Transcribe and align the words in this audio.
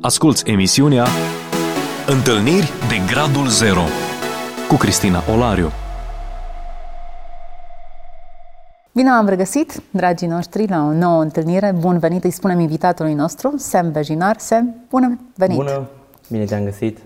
Asculți 0.00 0.50
emisiunea 0.50 1.06
Întâlniri 2.06 2.72
de 2.88 3.12
Gradul 3.12 3.46
Zero 3.46 3.80
cu 4.68 4.74
Cristina 4.74 5.22
Olariu. 5.34 5.70
Bine 8.92 9.08
am 9.08 9.26
regăsit, 9.26 9.82
dragii 9.90 10.26
noștri, 10.26 10.68
la 10.68 10.84
o 10.84 10.92
nouă 10.92 11.22
întâlnire. 11.22 11.74
Bun 11.78 11.98
venit, 11.98 12.24
îi 12.24 12.30
spunem 12.30 12.60
invitatului 12.60 13.14
nostru, 13.14 13.54
Sam 13.56 13.90
Bejinar. 13.90 14.38
Sam, 14.38 14.74
bună 14.90 15.18
venit! 15.34 15.56
Bună, 15.56 15.88
bine 16.30 16.44
te-am 16.44 16.64
găsit! 16.64 16.98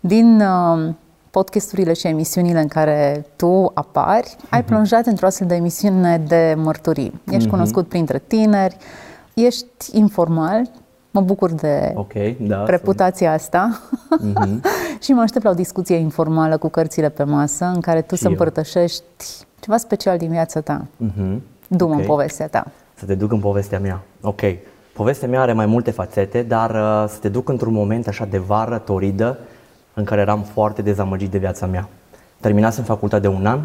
Din 0.00 0.40
uh, 0.40 0.94
podcasturile 1.30 1.92
și 1.92 2.06
emisiunile 2.06 2.60
în 2.60 2.68
care 2.68 3.26
tu 3.36 3.70
apari, 3.74 4.36
mm-hmm. 4.36 4.48
ai 4.50 4.64
plonjat 4.64 5.06
într-o 5.06 5.26
astfel 5.26 5.46
de 5.46 5.54
emisiune 5.54 6.18
de 6.18 6.54
mărturii. 6.56 7.20
Ești 7.30 7.46
mm-hmm. 7.46 7.50
cunoscut 7.50 7.88
printre 7.88 8.18
tineri, 8.26 8.76
ești 9.34 9.66
informal, 9.92 10.70
Mă 11.10 11.20
bucur 11.20 11.50
de 11.50 11.92
okay, 11.94 12.36
da, 12.40 12.64
reputația 12.64 13.32
asta 13.32 13.80
mm-hmm. 14.20 14.60
și 15.04 15.12
mă 15.12 15.20
aștept 15.20 15.44
la 15.44 15.50
o 15.50 15.54
discuție 15.54 15.96
informală 15.96 16.56
cu 16.56 16.68
cărțile 16.68 17.08
pe 17.08 17.22
masă 17.22 17.64
în 17.64 17.80
care 17.80 18.02
tu 18.02 18.14
și 18.14 18.22
să 18.22 18.28
împărtășești 18.28 19.02
ceva 19.60 19.76
special 19.76 20.18
din 20.18 20.30
viața 20.30 20.60
ta. 20.60 20.86
Mm-hmm. 21.04 21.38
Du-mă 21.68 21.92
okay. 21.92 22.00
în 22.00 22.06
povestea 22.06 22.48
ta. 22.48 22.66
Să 22.94 23.04
te 23.04 23.14
duc 23.14 23.32
în 23.32 23.40
povestea 23.40 23.78
mea. 23.78 24.00
Ok. 24.20 24.40
Povestea 24.92 25.28
mea 25.28 25.40
are 25.40 25.52
mai 25.52 25.66
multe 25.66 25.90
fațete, 25.90 26.42
dar 26.42 26.70
uh, 26.70 27.08
să 27.08 27.18
te 27.20 27.28
duc 27.28 27.48
într-un 27.48 27.72
moment 27.72 28.06
așa 28.06 28.24
de 28.24 28.38
vară, 28.38 28.78
toridă, 28.78 29.38
în 29.94 30.04
care 30.04 30.20
eram 30.20 30.42
foarte 30.42 30.82
dezamăgit 30.82 31.30
de 31.30 31.38
viața 31.38 31.66
mea. 31.66 31.88
Terminasem 32.40 32.84
facultatea 32.84 33.30
de 33.30 33.36
un 33.36 33.46
an 33.46 33.60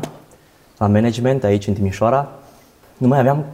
la 0.77 0.87
management 0.87 1.43
aici 1.43 1.67
în 1.67 1.73
Timișoara. 1.73 2.29
Nu 2.97 3.07
mai 3.07 3.19
aveam 3.19 3.45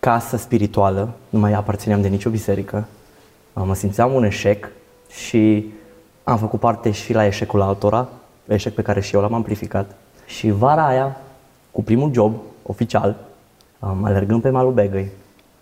casă 0.00 0.36
spirituală, 0.36 1.08
nu 1.28 1.38
mai 1.38 1.52
aparțineam 1.52 2.00
de 2.00 2.08
nicio 2.08 2.30
biserică, 2.30 2.86
mă 3.64 3.74
simțeam 3.74 4.14
un 4.14 4.24
eșec 4.24 4.68
și 5.10 5.72
am 6.24 6.38
făcut 6.38 6.60
parte 6.60 6.90
și 6.90 7.12
la 7.12 7.26
eșecul 7.26 7.60
altora, 7.60 8.08
eșec 8.46 8.74
pe 8.74 8.82
care 8.82 9.00
și 9.00 9.14
eu 9.14 9.20
l-am 9.20 9.34
amplificat. 9.34 9.94
Și 10.26 10.50
vara 10.50 10.86
aia, 10.86 11.16
cu 11.70 11.82
primul 11.82 12.12
job 12.12 12.34
oficial, 12.62 13.16
alergând 13.78 14.42
pe 14.42 14.50
malul 14.50 14.72
Begăi, 14.72 15.10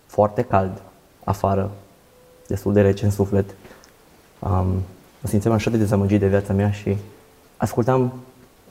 foarte 0.05 0.41
cald, 0.41 0.81
afară, 1.23 1.71
destul 2.47 2.73
de 2.73 2.81
rece 2.81 3.05
în 3.05 3.11
suflet, 3.11 3.55
um, 4.39 4.65
mă 5.21 5.27
simțeam 5.29 5.53
așa 5.53 5.69
de 5.69 5.77
dezamăgit 5.77 6.19
de 6.19 6.27
viața 6.27 6.53
mea 6.53 6.71
și 6.71 6.97
ascultam 7.57 8.13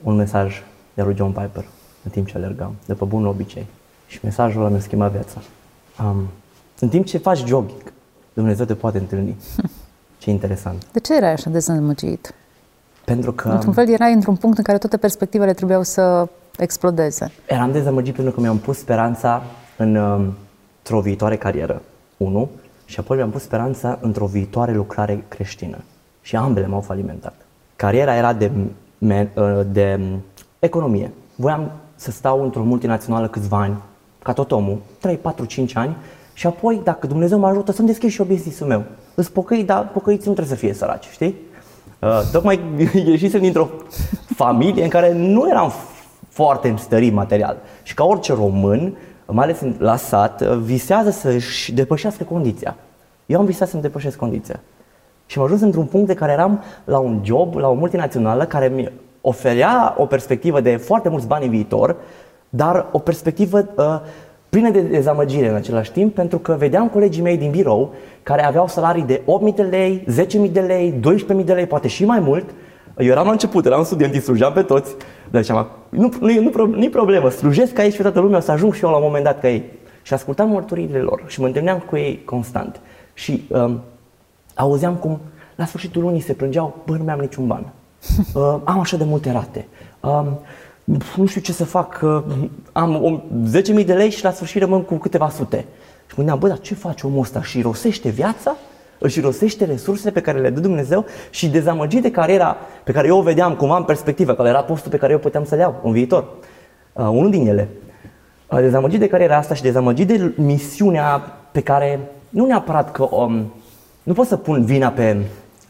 un 0.03 0.15
mesaj 0.15 0.61
de 0.93 1.01
lui 1.01 1.15
John 1.15 1.31
Piper 1.31 1.65
în 2.03 2.11
timp 2.11 2.27
ce 2.27 2.37
alergam, 2.37 2.75
de 2.85 2.93
pe 2.93 3.05
bun 3.05 3.25
obicei. 3.25 3.65
Și 4.07 4.19
mesajul 4.23 4.61
ăla 4.61 4.69
mi-a 4.69 4.79
schimbat 4.79 5.11
viața. 5.11 5.41
Um, 6.03 6.27
în 6.79 6.89
timp 6.89 7.05
ce 7.05 7.17
faci 7.17 7.45
jogging, 7.45 7.93
Dumnezeu 8.37 8.65
te 8.65 8.75
poate 8.75 8.97
întâlni. 8.97 9.35
Ce 10.21 10.29
interesant. 10.29 10.85
De 10.91 10.99
ce 10.99 11.15
erai 11.15 11.31
așa 11.31 11.49
dezamăgit? 11.49 12.33
Pentru 13.05 13.31
că... 13.31 13.49
Într-un 13.49 13.73
fel 13.73 13.89
erai 13.89 14.13
într-un 14.13 14.35
punct 14.35 14.57
în 14.57 14.63
care 14.63 14.77
toate 14.77 14.97
perspectivele 14.97 15.53
trebuiau 15.53 15.83
să 15.83 16.27
explodeze. 16.57 17.31
Eram 17.47 17.71
dezamăgit 17.71 18.15
pentru 18.15 18.33
că 18.33 18.39
mi-am 18.39 18.57
pus 18.57 18.77
speranța 18.77 19.43
în, 19.77 19.95
um, 19.95 20.33
într-o 20.77 20.99
viitoare 21.01 21.37
carieră, 21.37 21.81
unu, 22.17 22.49
și 22.85 22.99
apoi 22.99 23.17
mi-am 23.17 23.29
pus 23.29 23.41
speranța 23.41 23.97
într-o 24.01 24.25
viitoare 24.25 24.73
lucrare 24.73 25.23
creștină. 25.27 25.77
Și 26.21 26.35
ambele 26.35 26.67
m-au 26.67 26.81
falimentat. 26.81 27.35
Cariera 27.75 28.15
era 28.15 28.33
de, 28.33 28.51
uh, 28.99 29.61
de 29.71 29.99
um, 29.99 30.23
economie. 30.59 31.11
Voiam 31.35 31.71
să 31.95 32.11
stau 32.11 32.43
într-o 32.43 32.63
multinațională 32.63 33.27
câțiva 33.27 33.57
ani, 33.57 33.77
ca 34.23 34.33
tot 34.33 34.51
omul, 34.51 34.81
3, 34.99 35.15
4, 35.15 35.45
5 35.45 35.75
ani, 35.75 35.95
și 36.37 36.47
apoi, 36.47 36.81
dacă 36.83 37.07
Dumnezeu 37.07 37.39
mă 37.39 37.47
ajută, 37.47 37.71
să-mi 37.71 37.87
deschid 37.87 38.09
și 38.09 38.19
eu 38.19 38.25
business-ul 38.25 38.67
meu. 38.67 38.83
Îți 39.15 39.31
pocăi, 39.31 39.63
dar 39.63 39.89
pocăiți 39.89 40.27
nu 40.27 40.33
trebuie 40.33 40.55
să 40.55 40.61
fie 40.63 40.73
săraci, 40.73 41.07
știi? 41.11 41.35
Uh, 41.99 42.21
tocmai 42.31 42.59
ieșisem 43.05 43.41
dintr-o 43.41 43.69
familie 44.35 44.83
în 44.83 44.89
care 44.89 45.13
nu 45.13 45.49
eram 45.49 45.71
foarte 46.29 46.67
înstărit 46.67 47.13
material. 47.13 47.57
Și 47.83 47.93
ca 47.93 48.03
orice 48.03 48.33
român, 48.33 48.97
mai 49.25 49.43
ales 49.43 49.61
la 49.77 49.95
sat, 49.95 50.41
uh, 50.41 50.57
visează 50.63 51.09
să-și 51.09 51.73
depășească 51.73 52.23
condiția. 52.23 52.75
Eu 53.25 53.39
am 53.39 53.45
visat 53.45 53.67
să-mi 53.67 53.81
depășesc 53.81 54.17
condiția. 54.17 54.59
Și 55.25 55.37
am 55.37 55.43
ajuns 55.43 55.61
într-un 55.61 55.85
punct 55.85 56.07
de 56.07 56.13
care 56.13 56.31
eram 56.31 56.63
la 56.83 56.97
un 56.97 57.21
job, 57.23 57.55
la 57.55 57.67
o 57.67 57.73
multinațională, 57.73 58.45
care 58.45 58.67
mi 58.67 58.91
oferea 59.21 59.95
o 59.97 60.05
perspectivă 60.05 60.61
de 60.61 60.75
foarte 60.75 61.09
mulți 61.09 61.27
bani 61.27 61.45
în 61.45 61.51
viitor, 61.51 61.95
dar 62.49 62.85
o 62.91 62.99
perspectivă 62.99 63.67
uh, 63.75 63.99
plină 64.49 64.69
de 64.69 64.81
dezamăgire 64.81 65.49
în 65.49 65.55
același 65.55 65.91
timp, 65.91 66.13
pentru 66.13 66.37
că 66.37 66.55
vedeam 66.59 66.89
colegii 66.89 67.21
mei 67.21 67.37
din 67.37 67.51
birou 67.51 67.93
care 68.23 68.45
aveau 68.45 68.67
salarii 68.67 69.03
de 69.03 69.21
8.000 69.49 69.55
de 69.55 69.61
lei, 69.61 70.05
10.000 70.45 70.51
de 70.51 70.59
lei, 70.59 70.93
12.000 71.39 71.45
de 71.45 71.53
lei, 71.53 71.65
poate 71.65 71.87
și 71.87 72.05
mai 72.05 72.19
mult. 72.19 72.45
Eu 72.97 73.07
eram 73.07 73.25
la 73.25 73.31
început, 73.31 73.65
eram 73.65 73.83
student, 73.83 74.13
îi 74.13 74.19
slujeam 74.19 74.53
pe 74.53 74.61
toți. 74.61 74.95
Dar 75.29 75.41
ziceam, 75.41 75.67
nu, 75.89 76.13
nu, 76.19 76.41
nu, 76.41 76.65
nu 76.65 76.89
problemă, 76.89 77.29
slujesc 77.29 77.79
aici 77.79 77.95
pe 77.95 78.01
toată 78.01 78.19
lumea, 78.19 78.37
o 78.37 78.41
să 78.41 78.51
ajung 78.51 78.73
și 78.73 78.83
eu 78.83 78.89
la 78.89 78.95
un 78.95 79.03
moment 79.03 79.23
dat 79.23 79.39
ca 79.39 79.49
ei. 79.49 79.63
Și 80.01 80.13
ascultam 80.13 80.49
mărturiile 80.49 80.99
lor 80.99 81.23
și 81.27 81.39
mă 81.39 81.45
întâlneam 81.45 81.79
cu 81.79 81.95
ei 81.95 82.21
constant. 82.25 82.79
Și 83.13 83.43
um, 83.49 83.81
auzeam 84.55 84.95
cum 84.95 85.19
la 85.55 85.65
sfârșitul 85.65 86.01
lunii 86.01 86.19
se 86.19 86.33
plângeau, 86.33 86.75
bă, 86.85 86.95
nu 86.97 87.03
mi-am 87.03 87.19
niciun 87.19 87.47
ban. 87.47 87.65
Uh, 88.33 88.55
am 88.63 88.79
așa 88.79 88.97
de 88.97 89.03
multe 89.03 89.31
rate. 89.31 89.67
Um, 89.99 90.39
nu 91.15 91.25
știu 91.25 91.41
ce 91.41 91.51
să 91.51 91.65
fac, 91.65 92.03
am 92.71 93.23
10.000 93.79 93.85
de 93.85 93.93
lei 93.93 94.09
și 94.09 94.23
la 94.23 94.31
sfârșit 94.31 94.61
rămân 94.61 94.81
cu 94.81 94.95
câteva 94.95 95.29
sute. 95.29 95.57
Și 96.07 96.13
mă 96.15 96.15
gândeam, 96.15 96.39
bă, 96.39 96.47
dar 96.47 96.59
ce 96.59 96.73
face 96.73 97.07
omul 97.07 97.19
ăsta? 97.19 97.41
Și 97.41 97.61
rosește 97.61 98.09
viața? 98.09 98.55
Își 98.99 99.19
rosește 99.19 99.65
resursele 99.65 100.11
pe 100.11 100.21
care 100.21 100.39
le 100.39 100.49
dă 100.49 100.59
Dumnezeu 100.59 101.05
și 101.29 101.47
dezamăgit 101.47 102.01
de 102.01 102.11
cariera 102.11 102.57
pe 102.83 102.91
care 102.91 103.07
eu 103.07 103.17
o 103.17 103.21
vedeam 103.21 103.55
cumva 103.55 103.77
în 103.77 103.83
perspectivă, 103.83 104.33
care 104.33 104.49
era 104.49 104.63
postul 104.63 104.91
pe 104.91 104.97
care 104.97 105.11
eu 105.11 105.19
puteam 105.19 105.45
să-l 105.45 105.59
iau 105.59 105.81
în 105.83 105.91
viitor. 105.91 106.27
Uh, 106.93 107.07
unul 107.07 107.29
din 107.29 107.47
ele. 107.47 107.69
Uh, 108.51 108.59
dezamăgit 108.59 108.99
de 108.99 109.07
cariera 109.07 109.37
asta 109.37 109.53
și 109.53 109.61
dezamăgit 109.61 110.07
de 110.07 110.33
misiunea 110.35 111.17
pe 111.51 111.61
care 111.61 111.99
nu 112.29 112.45
neapărat 112.45 112.91
că 112.91 113.07
um, 113.11 113.53
nu 114.03 114.13
pot 114.13 114.27
să 114.27 114.37
pun 114.37 114.65
vina 114.65 114.89
pe 114.89 115.17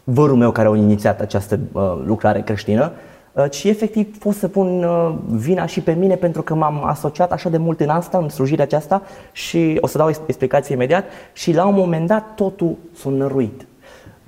vărul 0.03 0.35
meu 0.35 0.51
care 0.51 0.67
a 0.67 0.75
inițiat 0.75 1.21
această 1.21 1.59
uh, 1.71 1.81
lucrare 2.05 2.41
creștină, 2.41 2.91
Uh, 2.91 3.06
ci 3.45 3.63
efectiv 3.63 4.17
pot 4.17 4.33
să 4.33 4.47
pun 4.47 4.83
uh, 4.83 5.13
vina 5.29 5.65
și 5.65 5.81
pe 5.81 5.91
mine 5.91 6.15
pentru 6.15 6.41
că 6.41 6.55
m-am 6.55 6.83
asociat 6.85 7.31
așa 7.31 7.49
de 7.49 7.57
mult 7.57 7.79
în 7.79 7.89
asta, 7.89 8.17
în 8.17 8.29
slujirea 8.29 8.63
aceasta 8.63 9.01
și 9.31 9.77
o 9.81 9.87
să 9.87 9.97
dau 9.97 10.09
explicație 10.27 10.75
imediat 10.75 11.05
și 11.33 11.53
la 11.53 11.65
un 11.65 11.75
moment 11.75 12.07
dat 12.07 12.35
totul 12.35 12.75
s-a 12.95 13.09
năruit. 13.09 13.65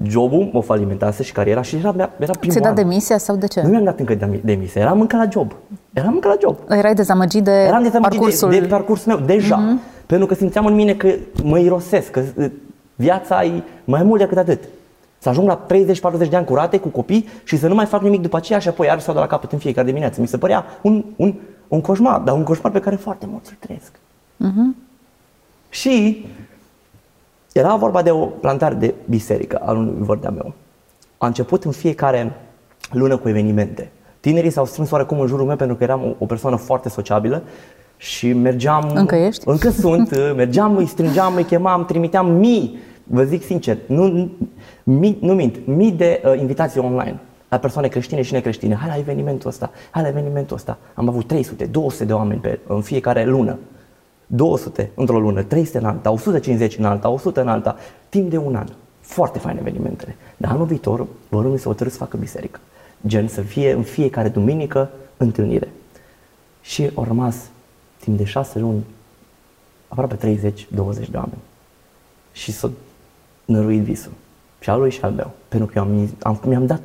Jobul 0.03 0.49
mă 0.53 0.61
falimentase 0.61 1.23
și 1.23 1.31
cariera 1.31 1.61
și 1.61 1.75
era, 1.75 1.93
era 1.97 2.09
primul 2.17 2.49
Ți-ai 2.49 2.63
dat 2.63 2.75
demisia 2.75 3.17
sau 3.17 3.35
de 3.35 3.47
ce? 3.47 3.61
Nu 3.61 3.69
mi-am 3.69 3.83
dat 3.83 3.99
încă 3.99 4.39
demisia, 4.43 4.81
eram 4.81 5.01
încă 5.01 5.17
la 5.17 5.27
job. 5.31 5.53
Eram 5.93 6.13
încă 6.13 6.27
la 6.27 6.35
job. 6.41 6.57
Erai 6.69 6.93
dezamăgit 6.93 7.43
de 7.43 7.51
Eram 7.51 7.83
dezamăgit 7.83 8.19
parcursul... 8.19 8.49
De, 8.49 8.59
de 8.59 8.67
parcursul 8.67 9.13
meu, 9.13 9.25
deja. 9.25 9.55
Uh-huh. 9.55 10.05
Pentru 10.05 10.27
că 10.27 10.33
simțeam 10.33 10.65
în 10.65 10.73
mine 10.73 10.93
că 10.93 11.09
mă 11.43 11.59
irosesc, 11.59 12.11
că 12.11 12.21
uh, 12.35 12.51
viața 12.95 13.43
e 13.43 13.63
mai 13.83 14.03
mult 14.03 14.19
decât 14.19 14.37
atât. 14.37 14.63
Să 15.19 15.29
ajung 15.29 15.47
la 15.47 15.65
30-40 16.25 16.29
de 16.29 16.35
ani 16.35 16.45
curate 16.45 16.77
cu 16.77 16.87
copii 16.87 17.27
și 17.43 17.57
să 17.57 17.67
nu 17.67 17.75
mai 17.75 17.85
fac 17.85 18.01
nimic 18.01 18.21
după 18.21 18.37
aceea 18.37 18.59
și 18.59 18.67
apoi 18.67 18.87
iar 18.87 18.99
să 18.99 19.11
de 19.11 19.19
la 19.19 19.27
capăt 19.27 19.51
în 19.51 19.59
fiecare 19.59 19.87
dimineață. 19.87 20.21
Mi 20.21 20.27
se 20.27 20.37
părea 20.37 20.65
un, 20.81 21.05
un, 21.15 21.33
un 21.67 21.81
coșmar, 21.81 22.19
dar 22.19 22.35
un 22.35 22.43
coșmar 22.43 22.71
pe 22.71 22.79
care 22.79 22.95
foarte 22.95 23.25
mulți 23.25 23.49
îl 23.49 23.57
trăiesc. 23.59 23.91
Uh-huh. 23.91 24.87
Și 25.69 26.25
era 27.51 27.75
vorba 27.75 28.01
de 28.01 28.11
o 28.11 28.25
plantare 28.25 28.75
de 28.75 28.93
biserică 29.09 29.61
al 29.65 29.77
unui 29.77 29.95
vărdea 29.97 30.29
meu. 30.29 30.53
A 31.17 31.27
început 31.27 31.63
în 31.63 31.71
fiecare 31.71 32.35
lună 32.91 33.17
cu 33.17 33.29
evenimente. 33.29 33.91
Tinerii 34.19 34.49
s-au 34.49 34.65
strâns 34.65 34.91
oarecum 34.91 35.19
în 35.19 35.27
jurul 35.27 35.45
meu 35.45 35.55
pentru 35.55 35.75
că 35.75 35.83
eram 35.83 36.03
o, 36.03 36.15
o 36.17 36.25
persoană 36.25 36.55
foarte 36.55 36.89
sociabilă 36.89 37.43
și 37.97 38.33
mergeam... 38.33 38.91
Încă 38.93 39.15
ești? 39.15 39.43
Încă 39.45 39.69
sunt. 39.69 40.35
Mergeam, 40.35 40.77
îi 40.77 40.85
strângeam, 40.85 41.35
îi 41.35 41.43
chemam, 41.43 41.85
trimiteam 41.85 42.31
mii 42.31 42.79
vă 43.09 43.23
zic 43.23 43.43
sincer, 43.43 43.77
nu, 43.85 44.31
mii, 44.83 45.17
nu 45.21 45.33
mint, 45.33 45.65
mii 45.65 45.91
de 45.91 46.21
uh, 46.25 46.39
invitații 46.39 46.79
online 46.79 47.19
la 47.49 47.57
persoane 47.57 47.87
creștine 47.87 48.21
și 48.21 48.33
necreștine. 48.33 48.75
Hai 48.75 48.87
la 48.87 48.97
evenimentul 48.97 49.49
ăsta, 49.49 49.71
hai 49.89 50.01
la 50.01 50.07
evenimentul 50.07 50.55
ăsta. 50.55 50.77
Am 50.93 51.07
avut 51.07 51.27
300, 51.27 51.65
200 51.65 52.05
de 52.05 52.13
oameni 52.13 52.39
pe, 52.39 52.59
în 52.67 52.81
fiecare 52.81 53.25
lună. 53.25 53.57
200 54.27 54.91
într-o 54.95 55.19
lună, 55.19 55.43
300 55.43 55.77
în 55.77 55.85
alta, 55.85 56.11
150 56.11 56.77
în 56.77 56.85
alta, 56.85 57.09
100 57.09 57.41
în 57.41 57.47
alta, 57.47 57.75
timp 58.09 58.29
de 58.29 58.37
un 58.37 58.55
an. 58.55 58.67
Foarte 58.99 59.39
faine 59.39 59.59
evenimentele. 59.59 60.15
Dar 60.37 60.51
anul 60.51 60.65
viitor 60.65 61.07
vor 61.29 61.49
mi 61.49 61.59
să 61.59 61.67
hotărâ 61.67 61.89
să 61.89 61.97
facă 61.97 62.17
biserică. 62.17 62.59
Gen 63.07 63.27
să 63.27 63.41
fie 63.41 63.71
în 63.71 63.83
fiecare 63.83 64.29
duminică 64.29 64.89
întâlnire. 65.17 65.69
Și 66.61 66.89
au 66.93 67.03
rămas 67.03 67.35
timp 67.99 68.17
de 68.17 68.23
șase 68.23 68.59
luni 68.59 68.83
aproape 69.87 70.15
30-20 70.15 70.19
de 71.09 71.17
oameni. 71.17 71.41
Și 72.31 72.51
să 72.51 72.69
năruit 73.49 73.81
visul. 73.81 74.11
Și 74.59 74.69
al 74.69 74.79
lui 74.79 74.91
și 74.91 75.01
al 75.01 75.11
meu. 75.11 75.31
Pentru 75.47 75.67
că 75.67 75.73
eu 75.77 75.83
am, 75.83 76.09
am, 76.21 76.39
mi-am 76.45 76.65
dat 76.65 76.81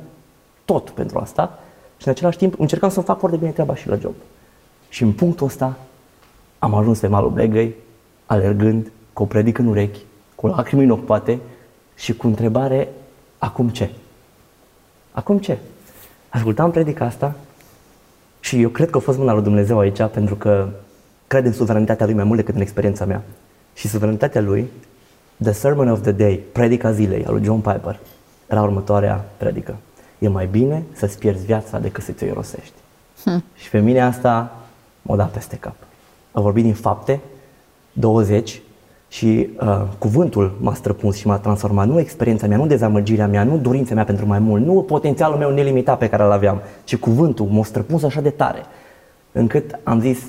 tot 0.65 0.89
pentru 0.89 1.19
asta 1.19 1.59
și 1.97 2.07
în 2.07 2.11
același 2.11 2.37
timp 2.37 2.59
încercam 2.59 2.89
să 2.89 3.01
fac 3.01 3.19
foarte 3.19 3.37
bine 3.37 3.51
treaba 3.51 3.75
și 3.75 3.87
la 3.87 3.95
job. 3.95 4.13
Și 4.89 5.03
în 5.03 5.11
punctul 5.11 5.45
ăsta 5.45 5.77
am 6.59 6.73
ajuns 6.73 6.99
pe 6.99 7.07
malul 7.07 7.29
Blegăi, 7.29 7.75
alergând, 8.25 8.91
cu 9.13 9.23
o 9.23 9.25
predică 9.25 9.61
în 9.61 9.67
urechi, 9.67 9.99
cu 10.35 10.47
lacrimi 10.47 10.83
în 10.83 10.89
ochi 10.89 11.05
poate 11.05 11.39
și 11.95 12.13
cu 12.13 12.27
întrebare 12.27 12.89
acum 13.37 13.69
ce? 13.69 13.89
Acum 15.11 15.37
ce? 15.37 15.57
Ascultam 16.29 16.71
predica 16.71 17.05
asta 17.05 17.35
și 18.39 18.61
eu 18.61 18.69
cred 18.69 18.89
că 18.89 18.97
a 18.97 19.01
fost 19.01 19.17
mâna 19.17 19.33
lui 19.33 19.43
Dumnezeu 19.43 19.79
aici 19.79 20.03
pentru 20.03 20.35
că 20.35 20.69
cred 21.27 21.45
în 21.45 21.53
suveranitatea 21.53 22.05
lui 22.05 22.15
mai 22.15 22.23
mult 22.23 22.37
decât 22.39 22.55
în 22.55 22.61
experiența 22.61 23.05
mea. 23.05 23.23
Și 23.73 23.87
suveranitatea 23.87 24.41
lui, 24.41 24.69
The 25.43 25.51
Sermon 25.51 25.87
of 25.87 26.01
the 26.01 26.11
Day, 26.11 26.43
predica 26.51 26.91
zilei, 26.91 27.25
al 27.25 27.33
lui 27.33 27.43
John 27.43 27.59
Piper, 27.59 27.99
era 28.47 28.61
următoarea 28.61 29.25
predică. 29.37 29.75
E 30.19 30.27
mai 30.27 30.45
bine 30.45 30.83
să-ți 30.91 31.17
pierzi 31.17 31.45
viața 31.45 31.79
decât 31.79 32.03
să 32.03 32.11
ți-o 32.11 32.27
irosești. 32.27 32.73
Hmm. 33.23 33.43
Și 33.55 33.69
pe 33.69 33.79
mine 33.79 34.01
asta 34.01 34.55
m-a 35.01 35.15
dat 35.15 35.29
peste 35.29 35.55
cap. 35.55 35.75
A 36.31 36.41
vorbit 36.41 36.63
din 36.63 36.73
fapte, 36.73 37.19
20, 37.91 38.61
și 39.07 39.49
uh, 39.59 39.81
cuvântul 39.97 40.55
m-a 40.59 40.73
străpuns 40.73 41.15
și 41.15 41.27
m-a 41.27 41.37
transformat. 41.37 41.87
Nu 41.87 41.99
experiența 41.99 42.47
mea, 42.47 42.57
nu 42.57 42.67
dezamăgirea 42.67 43.27
mea, 43.27 43.43
nu 43.43 43.57
dorința 43.57 43.93
mea 43.93 44.03
pentru 44.03 44.25
mai 44.25 44.39
mult, 44.39 44.65
nu 44.65 44.81
potențialul 44.81 45.37
meu 45.37 45.51
nelimitat 45.51 45.97
pe 45.97 46.09
care 46.09 46.23
îl 46.23 46.31
aveam, 46.31 46.61
ci 46.83 46.97
cuvântul 46.97 47.45
m-a 47.45 47.63
străpuns 47.63 48.03
așa 48.03 48.21
de 48.21 48.29
tare, 48.29 48.65
încât 49.31 49.79
am 49.83 49.99
zis, 49.99 50.19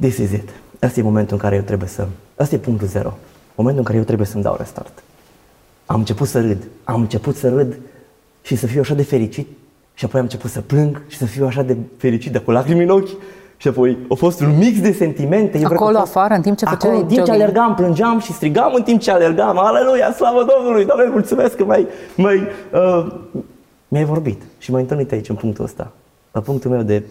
this 0.00 0.16
is 0.16 0.32
it. 0.32 0.48
Asta 0.80 1.00
e 1.00 1.02
momentul 1.02 1.34
în 1.34 1.42
care 1.42 1.56
eu 1.56 1.62
trebuie 1.62 1.88
să... 1.88 2.06
Asta 2.36 2.54
e 2.54 2.58
punctul 2.58 2.86
zero. 2.86 3.16
Momentul 3.54 3.80
în 3.80 3.86
care 3.86 3.98
eu 3.98 4.04
trebuie 4.04 4.26
să-mi 4.26 4.42
dau 4.42 4.56
restart. 4.58 5.02
Am 5.86 5.98
început 5.98 6.28
să 6.28 6.40
râd. 6.40 6.62
Am 6.84 7.00
început 7.00 7.36
să 7.36 7.48
râd 7.48 7.76
și 8.42 8.56
să 8.56 8.66
fiu 8.66 8.80
așa 8.80 8.94
de 8.94 9.02
fericit 9.02 9.48
și 9.94 10.04
apoi 10.04 10.20
am 10.20 10.26
început 10.26 10.50
să 10.50 10.60
plâng 10.60 11.02
și 11.08 11.16
să 11.16 11.24
fiu 11.24 11.46
așa 11.46 11.62
de 11.62 11.76
fericit 11.96 12.32
de 12.32 12.38
cu 12.38 12.50
lacrimi 12.50 12.82
în 12.82 12.90
ochi 12.90 13.10
și 13.56 13.68
apoi 13.68 13.98
a 14.08 14.14
fost 14.14 14.40
un 14.40 14.56
mix 14.56 14.80
de 14.80 14.92
sentimente. 14.92 15.58
Eu 15.58 15.64
Acolo 15.64 15.98
fost, 15.98 16.16
afară, 16.16 16.34
în 16.34 16.42
timp 16.42 16.56
ce 16.56 16.64
făceai 16.64 16.90
Acolo, 16.90 17.02
în 17.02 17.08
timp 17.08 17.24
ce 17.24 17.30
alergam, 17.30 17.74
plângeam 17.74 18.18
și 18.18 18.32
strigam 18.32 18.74
în 18.74 18.82
timp 18.82 19.00
ce 19.00 19.10
alergam. 19.10 19.58
Aleluia, 19.58 20.12
slavă 20.12 20.44
Domnului, 20.56 20.84
Doamne, 20.84 21.08
mulțumesc 21.10 21.56
că 21.56 21.64
mai, 21.64 21.86
mai, 22.16 22.48
uh, 22.72 23.12
mi-ai 23.88 24.04
vorbit. 24.04 24.42
Și 24.58 24.70
m-ai 24.70 24.80
întâlnit 24.80 25.12
aici, 25.12 25.28
în 25.28 25.34
punctul 25.34 25.64
ăsta. 25.64 25.90
La 26.32 26.40
punctul 26.40 26.70
meu 26.70 26.82
de... 26.82 27.02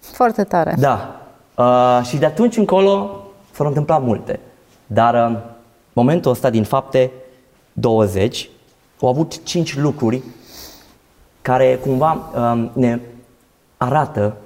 Foarte 0.00 0.44
tare. 0.44 0.74
Da. 0.78 1.20
Uh, 1.56 2.06
și 2.06 2.16
de 2.16 2.26
atunci 2.26 2.56
încolo 2.56 3.24
s-au 3.52 3.66
întâmplat 3.66 4.02
multe. 4.02 4.40
Dar 4.86 5.30
uh, 5.30 5.38
momentul 5.92 6.30
ăsta 6.30 6.50
din 6.50 6.64
fapte 6.64 7.10
20 7.72 8.50
au 9.00 9.08
avut 9.08 9.42
cinci 9.42 9.76
lucruri 9.76 10.22
care 11.42 11.78
cumva 11.82 12.30
uh, 12.34 12.70
ne 12.72 13.00
arată 13.76 14.36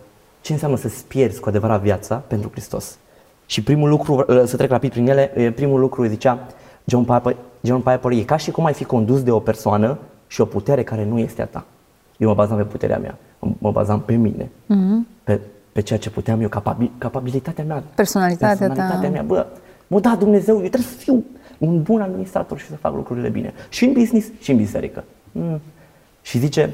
ce 0.40 0.52
înseamnă 0.52 0.76
să-ți 0.76 1.04
pierzi 1.06 1.40
cu 1.40 1.48
adevărat 1.48 1.80
viața 1.80 2.16
pentru 2.26 2.50
Hristos. 2.50 2.98
Și 3.46 3.62
primul 3.62 3.88
lucru, 3.88 4.24
uh, 4.28 4.42
să 4.44 4.56
trec 4.56 4.70
rapid 4.70 4.90
prin 4.90 5.08
ele, 5.08 5.52
primul 5.54 5.80
lucru 5.80 6.04
zicea 6.04 6.46
John 6.84 7.04
Piper, 7.04 7.36
John 7.60 7.80
Piper, 7.80 8.10
e 8.10 8.22
ca 8.22 8.36
și 8.36 8.50
cum 8.50 8.64
ai 8.64 8.72
fi 8.72 8.84
condus 8.84 9.22
de 9.22 9.30
o 9.30 9.38
persoană 9.38 9.98
și 10.26 10.40
o 10.40 10.44
putere 10.44 10.82
care 10.82 11.04
nu 11.04 11.18
este 11.18 11.42
a 11.42 11.46
ta. 11.46 11.64
Eu 12.16 12.28
mă 12.28 12.34
bazam 12.34 12.56
pe 12.56 12.62
puterea 12.62 12.98
mea, 12.98 13.18
mă 13.58 13.70
bazam 13.70 14.00
pe 14.00 14.14
mine, 14.14 14.44
mm-hmm. 14.44 15.22
pe, 15.24 15.40
pe 15.72 15.80
ceea 15.80 15.98
ce 15.98 16.10
puteam 16.10 16.40
eu, 16.40 16.48
capabil, 16.48 16.90
capabilitatea 16.98 17.64
mea, 17.64 17.82
personalitatea, 17.94 18.66
personalitatea 18.66 19.08
ta. 19.08 19.12
mea. 19.12 19.22
Bă, 19.22 19.46
mă 19.86 20.00
da 20.00 20.16
Dumnezeu, 20.16 20.54
eu 20.54 20.68
trebuie 20.68 20.90
să 20.90 20.96
fiu 20.96 21.24
un 21.58 21.82
bun 21.82 22.00
administrator 22.00 22.58
și 22.58 22.66
să 22.66 22.76
fac 22.76 22.94
lucrurile 22.94 23.28
bine. 23.28 23.52
Și 23.68 23.84
în 23.84 23.92
business, 23.92 24.28
și 24.40 24.50
în 24.50 24.56
biserică. 24.56 25.04
Mm. 25.32 25.60
Și 26.22 26.38
zice, 26.38 26.70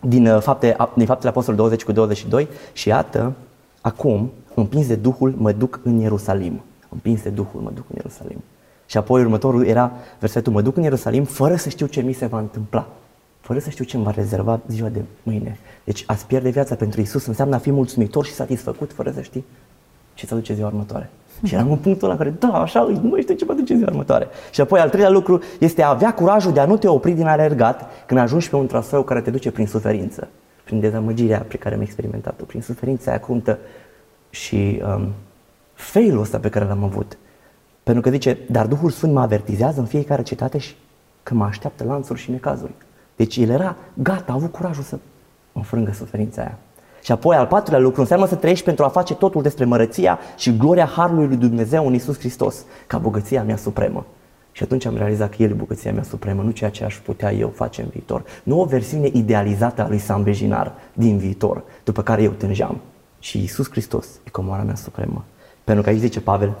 din, 0.00 0.26
uh, 0.26 0.40
fapte, 0.40 0.76
din 0.94 1.06
faptele 1.06 1.30
Apostolului 1.30 1.66
20 1.68 1.84
cu 1.84 1.92
22 1.92 2.48
și 2.72 2.88
iată, 2.88 3.32
acum, 3.80 4.30
împins 4.54 4.86
de 4.86 4.94
Duhul, 4.94 5.34
mă 5.36 5.52
duc 5.52 5.80
în 5.82 5.98
Ierusalim. 5.98 6.60
Împins 6.88 7.22
de 7.22 7.28
Duhul, 7.28 7.60
mă 7.60 7.70
duc 7.74 7.84
în 7.88 7.94
Ierusalim. 7.96 8.42
Și 8.86 8.96
apoi 8.96 9.20
următorul 9.20 9.66
era 9.66 9.92
versetul, 10.18 10.52
mă 10.52 10.62
duc 10.62 10.76
în 10.76 10.82
Ierusalim 10.82 11.24
fără 11.24 11.56
să 11.56 11.68
știu 11.68 11.86
ce 11.86 12.00
mi 12.00 12.12
se 12.12 12.26
va 12.26 12.38
întâmpla. 12.38 12.88
Fără 13.40 13.58
să 13.58 13.70
știu 13.70 13.84
ce 13.84 13.96
îmi 13.96 14.04
va 14.04 14.10
rezerva 14.10 14.60
ziua 14.68 14.88
de 14.88 15.02
mâine. 15.22 15.58
Deci 15.84 16.04
a 16.06 16.16
pierde 16.26 16.50
viața 16.50 16.74
pentru 16.74 17.00
Isus 17.00 17.26
înseamnă 17.26 17.54
a 17.54 17.58
fi 17.58 17.70
mulțumitor 17.70 18.24
și 18.24 18.32
satisfăcut 18.32 18.92
fără 18.92 19.10
să 19.10 19.20
știi 19.20 19.44
ce 20.14 20.26
să 20.26 20.34
duce 20.34 20.54
ziua 20.54 20.66
următoare. 20.66 21.10
Și 21.44 21.54
eram 21.54 21.70
în 21.70 21.76
punctul 21.76 22.08
ăla 22.08 22.16
care, 22.16 22.34
da, 22.38 22.48
așa, 22.48 22.80
nu 22.80 23.08
mai 23.08 23.20
știu 23.20 23.34
ce 23.34 23.44
mă 23.44 23.54
duce 23.54 23.74
ziua 23.74 23.88
următoare. 23.88 24.28
Și 24.50 24.60
apoi 24.60 24.80
al 24.80 24.88
treilea 24.88 25.10
lucru 25.10 25.40
este 25.58 25.82
a 25.82 25.88
avea 25.88 26.14
curajul 26.14 26.52
de 26.52 26.60
a 26.60 26.64
nu 26.64 26.76
te 26.76 26.88
opri 26.88 27.12
din 27.12 27.26
alergat 27.26 27.90
când 28.06 28.20
ajungi 28.20 28.50
pe 28.50 28.56
un 28.56 28.66
traseu 28.66 29.02
care 29.02 29.20
te 29.20 29.30
duce 29.30 29.50
prin 29.50 29.66
suferință, 29.66 30.28
prin 30.64 30.80
dezamăgirea 30.80 31.44
pe 31.48 31.56
care 31.56 31.74
am 31.74 31.80
experimentat-o, 31.80 32.44
prin 32.44 32.62
suferința 32.62 33.10
aia 33.10 33.20
cruntă 33.20 33.58
și 34.30 34.82
um, 34.84 35.12
failul 35.74 36.20
ăsta 36.20 36.38
pe 36.38 36.48
care 36.48 36.64
l-am 36.64 36.84
avut. 36.84 37.18
Pentru 37.82 38.02
că 38.02 38.10
zice, 38.10 38.38
dar 38.50 38.66
Duhul 38.66 38.90
Sfânt 38.90 39.12
mă 39.12 39.20
avertizează 39.20 39.80
în 39.80 39.86
fiecare 39.86 40.22
cetate 40.22 40.58
și 40.58 40.74
că 41.22 41.34
mă 41.34 41.44
așteaptă 41.44 41.84
lanțuri 41.84 42.20
și 42.20 42.30
necazuri. 42.30 42.72
Deci 43.16 43.36
el 43.36 43.48
era 43.48 43.76
gata, 43.94 44.32
a 44.32 44.34
avut 44.34 44.52
curajul 44.52 44.82
să 44.82 44.98
înfrângă 45.52 45.92
suferința 45.92 46.42
aia. 46.42 46.58
Și 47.02 47.12
apoi 47.12 47.36
al 47.36 47.46
patrulea 47.46 47.80
lucru 47.80 48.00
înseamnă 48.00 48.26
să 48.26 48.34
trăiești 48.34 48.64
pentru 48.64 48.84
a 48.84 48.88
face 48.88 49.14
totul 49.14 49.42
despre 49.42 49.64
mărăția 49.64 50.18
și 50.36 50.56
gloria 50.56 50.86
Harului 50.86 51.26
lui 51.26 51.36
Dumnezeu 51.36 51.86
în 51.86 51.94
Isus 51.94 52.18
Hristos, 52.18 52.64
ca 52.86 52.98
bogăția 52.98 53.42
mea 53.42 53.56
supremă. 53.56 54.06
Și 54.52 54.62
atunci 54.62 54.84
am 54.84 54.96
realizat 54.96 55.30
că 55.36 55.42
El 55.42 55.50
e 55.50 55.54
bogăția 55.54 55.92
mea 55.92 56.02
supremă, 56.02 56.42
nu 56.42 56.50
ceea 56.50 56.70
ce 56.70 56.84
aș 56.84 56.98
putea 56.98 57.32
eu 57.32 57.48
face 57.48 57.82
în 57.82 57.88
viitor. 57.90 58.22
Nu 58.42 58.60
o 58.60 58.64
versiune 58.64 59.08
idealizată 59.12 59.82
a 59.82 59.88
lui 59.88 59.98
Sam 59.98 60.22
Bejinar 60.22 60.72
din 60.92 61.16
viitor, 61.16 61.62
după 61.84 62.02
care 62.02 62.22
eu 62.22 62.30
tângeam. 62.30 62.80
Și 63.18 63.42
Isus 63.42 63.70
Hristos 63.70 64.06
e 64.24 64.30
comoara 64.30 64.62
mea 64.62 64.74
supremă. 64.74 65.24
Pentru 65.64 65.82
că 65.82 65.90
aici 65.90 65.98
zice 65.98 66.20
Pavel, 66.20 66.52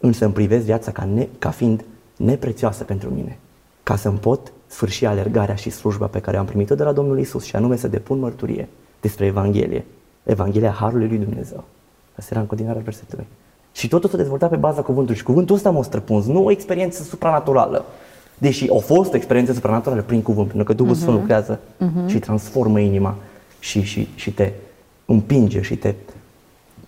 însă 0.00 0.24
îmi 0.24 0.34
privesc 0.34 0.64
viața 0.64 0.90
ca, 0.90 1.04
ne, 1.04 1.28
ca 1.38 1.50
fiind 1.50 1.84
neprețioasă 2.16 2.84
pentru 2.84 3.10
mine, 3.10 3.38
ca 3.82 3.96
să-mi 3.96 4.18
pot 4.18 4.52
sfârși 4.66 5.06
alergarea 5.06 5.54
și 5.54 5.70
slujba 5.70 6.06
pe 6.06 6.20
care 6.20 6.36
am 6.36 6.44
primit-o 6.44 6.74
de 6.74 6.82
la 6.82 6.92
Domnul 6.92 7.18
Isus 7.18 7.44
și 7.44 7.56
anume 7.56 7.76
să 7.76 7.88
depun 7.88 8.18
mărturie 8.18 8.68
despre 9.00 9.26
Evanghelie. 9.26 9.84
Evanghelia 10.22 10.70
Harului 10.70 11.08
lui 11.08 11.18
Dumnezeu. 11.18 11.64
Asta 12.16 12.28
era 12.30 12.40
în 12.40 12.46
continuare 12.46 12.80
versetului. 12.84 13.26
Și 13.72 13.88
totul 13.88 14.10
s-a 14.10 14.16
dezvoltat 14.16 14.50
pe 14.50 14.56
baza 14.56 14.82
cuvântului. 14.82 15.18
Și 15.18 15.24
cuvântul 15.24 15.54
ăsta 15.54 15.70
m-a 15.70 15.82
străpuns, 15.82 16.26
nu 16.26 16.44
o 16.44 16.50
experiență 16.50 17.02
supranaturală. 17.02 17.84
Deși 18.38 18.70
a 18.70 18.78
fost 18.78 19.12
o 19.12 19.16
experiență 19.16 19.52
supranaturală 19.52 20.02
prin 20.02 20.22
cuvânt, 20.22 20.46
pentru 20.46 20.64
că 20.64 20.72
Duhul 20.72 20.94
uh-huh. 20.94 20.98
Sfânt 20.98 21.16
lucrează 21.16 21.60
uh-huh. 21.60 22.06
și 22.06 22.18
transformă 22.18 22.80
inima 22.80 23.16
și, 23.58 23.82
și, 23.82 24.08
și 24.14 24.32
te 24.32 24.52
împinge 25.04 25.62
și 25.62 25.76
te... 25.76 25.94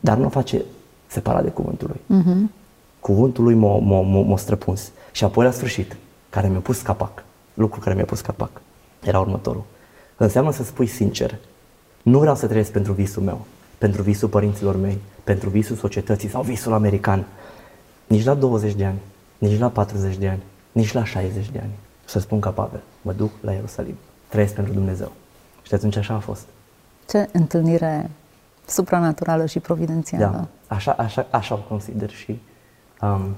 Dar 0.00 0.16
nu 0.16 0.26
o 0.26 0.28
face 0.28 0.62
separat 1.06 1.42
de 1.42 1.48
cuvântul 1.48 1.90
lui. 1.90 2.20
Uh-huh. 2.20 2.50
Cuvântul 3.00 3.44
lui 3.44 3.54
m-a, 3.54 3.78
m-a, 3.78 4.00
m-a, 4.00 4.20
m-a 4.20 4.36
străpuns. 4.36 4.90
Și 5.12 5.24
apoi 5.24 5.44
la 5.44 5.50
sfârșit, 5.50 5.96
care 6.30 6.48
mi-a 6.48 6.58
pus 6.58 6.80
capac, 6.80 7.24
lucru 7.54 7.80
care 7.80 7.94
mi-a 7.94 8.04
pus 8.04 8.20
capac, 8.20 8.50
era 9.02 9.20
următorul. 9.20 9.62
Înseamnă 10.16 10.52
să 10.52 10.64
spui 10.64 10.86
sincer, 10.86 11.38
nu 12.08 12.18
vreau 12.18 12.34
să 12.34 12.46
trăiesc 12.46 12.70
pentru 12.70 12.92
visul 12.92 13.22
meu, 13.22 13.40
pentru 13.78 14.02
visul 14.02 14.28
părinților 14.28 14.76
mei, 14.76 14.98
pentru 15.24 15.48
visul 15.48 15.76
societății 15.76 16.28
sau 16.28 16.42
visul 16.42 16.72
american. 16.72 17.24
Nici 18.06 18.24
la 18.24 18.34
20 18.34 18.74
de 18.74 18.84
ani, 18.84 18.98
nici 19.38 19.58
la 19.58 19.68
40 19.68 20.16
de 20.16 20.28
ani, 20.28 20.42
nici 20.72 20.92
la 20.92 21.04
60 21.04 21.50
de 21.50 21.58
ani. 21.58 21.70
Să 22.04 22.18
spun 22.18 22.40
ca 22.40 22.50
Pavel, 22.50 22.80
mă 23.02 23.12
duc 23.12 23.30
la 23.40 23.52
Ierusalim, 23.52 23.96
trăiesc 24.28 24.54
pentru 24.54 24.72
Dumnezeu. 24.72 25.12
Și 25.62 25.74
atunci 25.74 25.96
așa 25.96 26.14
a 26.14 26.18
fost. 26.18 26.46
Ce 27.08 27.28
întâlnire 27.32 28.10
supranaturală 28.66 29.46
și 29.46 29.60
providențială. 29.60 30.48
Da, 30.68 30.74
așa, 30.74 30.92
așa, 30.92 31.26
așa 31.30 31.54
o 31.54 31.58
consider 31.58 32.10
și 32.10 32.40
um, 33.00 33.34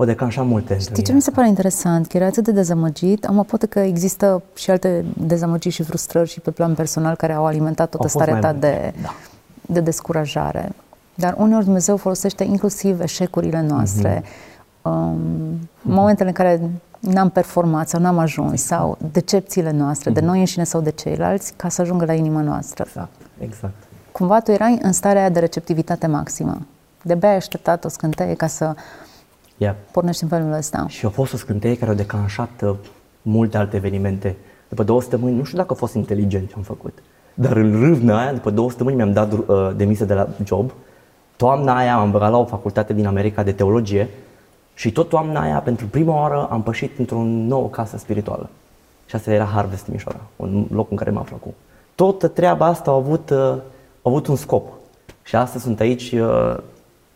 o 0.00 0.04
declanșa 0.04 0.42
multe 0.42 0.78
Știi 0.78 1.02
ce 1.02 1.12
mi 1.12 1.22
se 1.22 1.30
pare 1.30 1.48
interesant? 1.48 2.06
Că 2.06 2.16
era 2.16 2.26
atât 2.26 2.44
de 2.44 2.52
dezamăgit. 2.52 3.24
Am 3.24 3.44
poate 3.48 3.66
că 3.66 3.78
există 3.78 4.42
și 4.54 4.70
alte 4.70 5.04
dezamăgiri 5.16 5.74
și 5.74 5.82
frustrări 5.82 6.28
și 6.28 6.40
pe 6.40 6.50
plan 6.50 6.74
personal 6.74 7.14
care 7.14 7.32
au 7.32 7.46
alimentat 7.46 7.88
toată 7.88 8.08
starea 8.08 8.38
ta 8.38 8.52
de, 8.52 8.92
da. 9.02 9.14
de 9.66 9.80
descurajare. 9.80 10.72
Dar 11.14 11.34
uneori 11.38 11.64
Dumnezeu 11.64 11.96
folosește 11.96 12.44
inclusiv 12.44 13.00
eșecurile 13.00 13.62
noastre, 13.68 14.22
mm-hmm. 14.22 14.82
um, 14.82 15.18
momentele 15.82 16.28
în 16.28 16.34
care 16.34 16.70
n-am 17.00 17.28
performat 17.30 17.88
sau 17.88 18.00
n-am 18.00 18.18
ajuns 18.18 18.62
sau 18.62 18.98
decepțiile 19.12 19.70
noastre, 19.70 20.10
mm-hmm. 20.10 20.14
de 20.14 20.20
mhm. 20.20 20.28
noi 20.28 20.38
înșine 20.38 20.64
sau 20.64 20.80
de 20.80 20.90
ceilalți, 20.90 21.52
ca 21.56 21.68
să 21.68 21.80
ajungă 21.80 22.04
la 22.04 22.12
inima 22.12 22.40
noastră. 22.40 22.84
Exact, 22.86 23.20
exact. 23.38 23.74
Cumva 24.12 24.40
tu 24.40 24.50
erai 24.50 24.78
în 24.82 24.92
starea 24.92 25.30
de 25.30 25.38
receptivitate 25.38 26.06
maximă. 26.06 26.58
De-abia 27.02 27.28
ai 27.28 27.36
așteptat 27.36 27.84
o 27.84 27.88
scânteie 27.88 28.34
ca 28.34 28.46
să 28.46 28.74
yeah. 29.58 29.74
pornești 29.92 30.22
în 30.22 30.28
felul 30.28 30.52
ăsta. 30.52 30.84
Și 30.88 31.06
a 31.06 31.08
fost 31.08 31.32
o 31.32 31.36
scânteie 31.36 31.76
care 31.78 31.90
a 31.90 31.94
declanșat 31.94 32.62
uh, 32.62 32.74
multe 33.22 33.56
alte 33.56 33.76
evenimente. 33.76 34.36
După 34.68 34.82
două 34.82 35.00
săptămâni, 35.00 35.36
nu 35.36 35.44
știu 35.44 35.58
dacă 35.58 35.72
a 35.72 35.76
fost 35.76 35.94
inteligent 35.94 36.48
ce 36.48 36.54
am 36.56 36.62
făcut, 36.62 36.98
dar 37.34 37.56
în 37.56 37.80
râvna 37.80 38.20
aia, 38.20 38.32
după 38.32 38.50
două 38.50 38.68
săptămâni 38.68 38.96
mi-am 38.96 39.12
dat 39.12 39.32
uh, 39.32 39.70
demisia 39.76 40.06
de 40.06 40.14
la 40.14 40.28
job. 40.44 40.72
Toamna 41.36 41.76
aia 41.76 41.96
am 41.96 42.10
băgat 42.10 42.30
la 42.30 42.38
o 42.38 42.44
facultate 42.44 42.92
din 42.92 43.06
America 43.06 43.42
de 43.42 43.52
teologie 43.52 44.08
și 44.74 44.92
tot 44.92 45.08
toamna 45.08 45.40
aia, 45.40 45.58
pentru 45.58 45.86
prima 45.86 46.20
oară, 46.20 46.48
am 46.50 46.62
pășit 46.62 46.98
într-o 46.98 47.22
nouă 47.22 47.68
casă 47.68 47.96
spirituală. 47.96 48.48
Și 49.06 49.14
asta 49.14 49.32
era 49.32 49.44
Harvest 49.44 49.84
Timișoara, 49.84 50.20
un 50.36 50.66
loc 50.72 50.90
în 50.90 50.96
care 50.96 51.10
m-am 51.10 51.24
făcut. 51.24 51.54
Toată 51.94 52.28
treaba 52.28 52.66
asta 52.66 52.90
a 52.90 52.94
avut, 52.94 53.30
uh, 53.30 53.38
a 53.38 53.60
avut 54.02 54.26
un 54.26 54.36
scop. 54.36 54.66
Și 55.22 55.36
astăzi 55.36 55.64
sunt 55.64 55.80
aici 55.80 56.12
uh, 56.12 56.56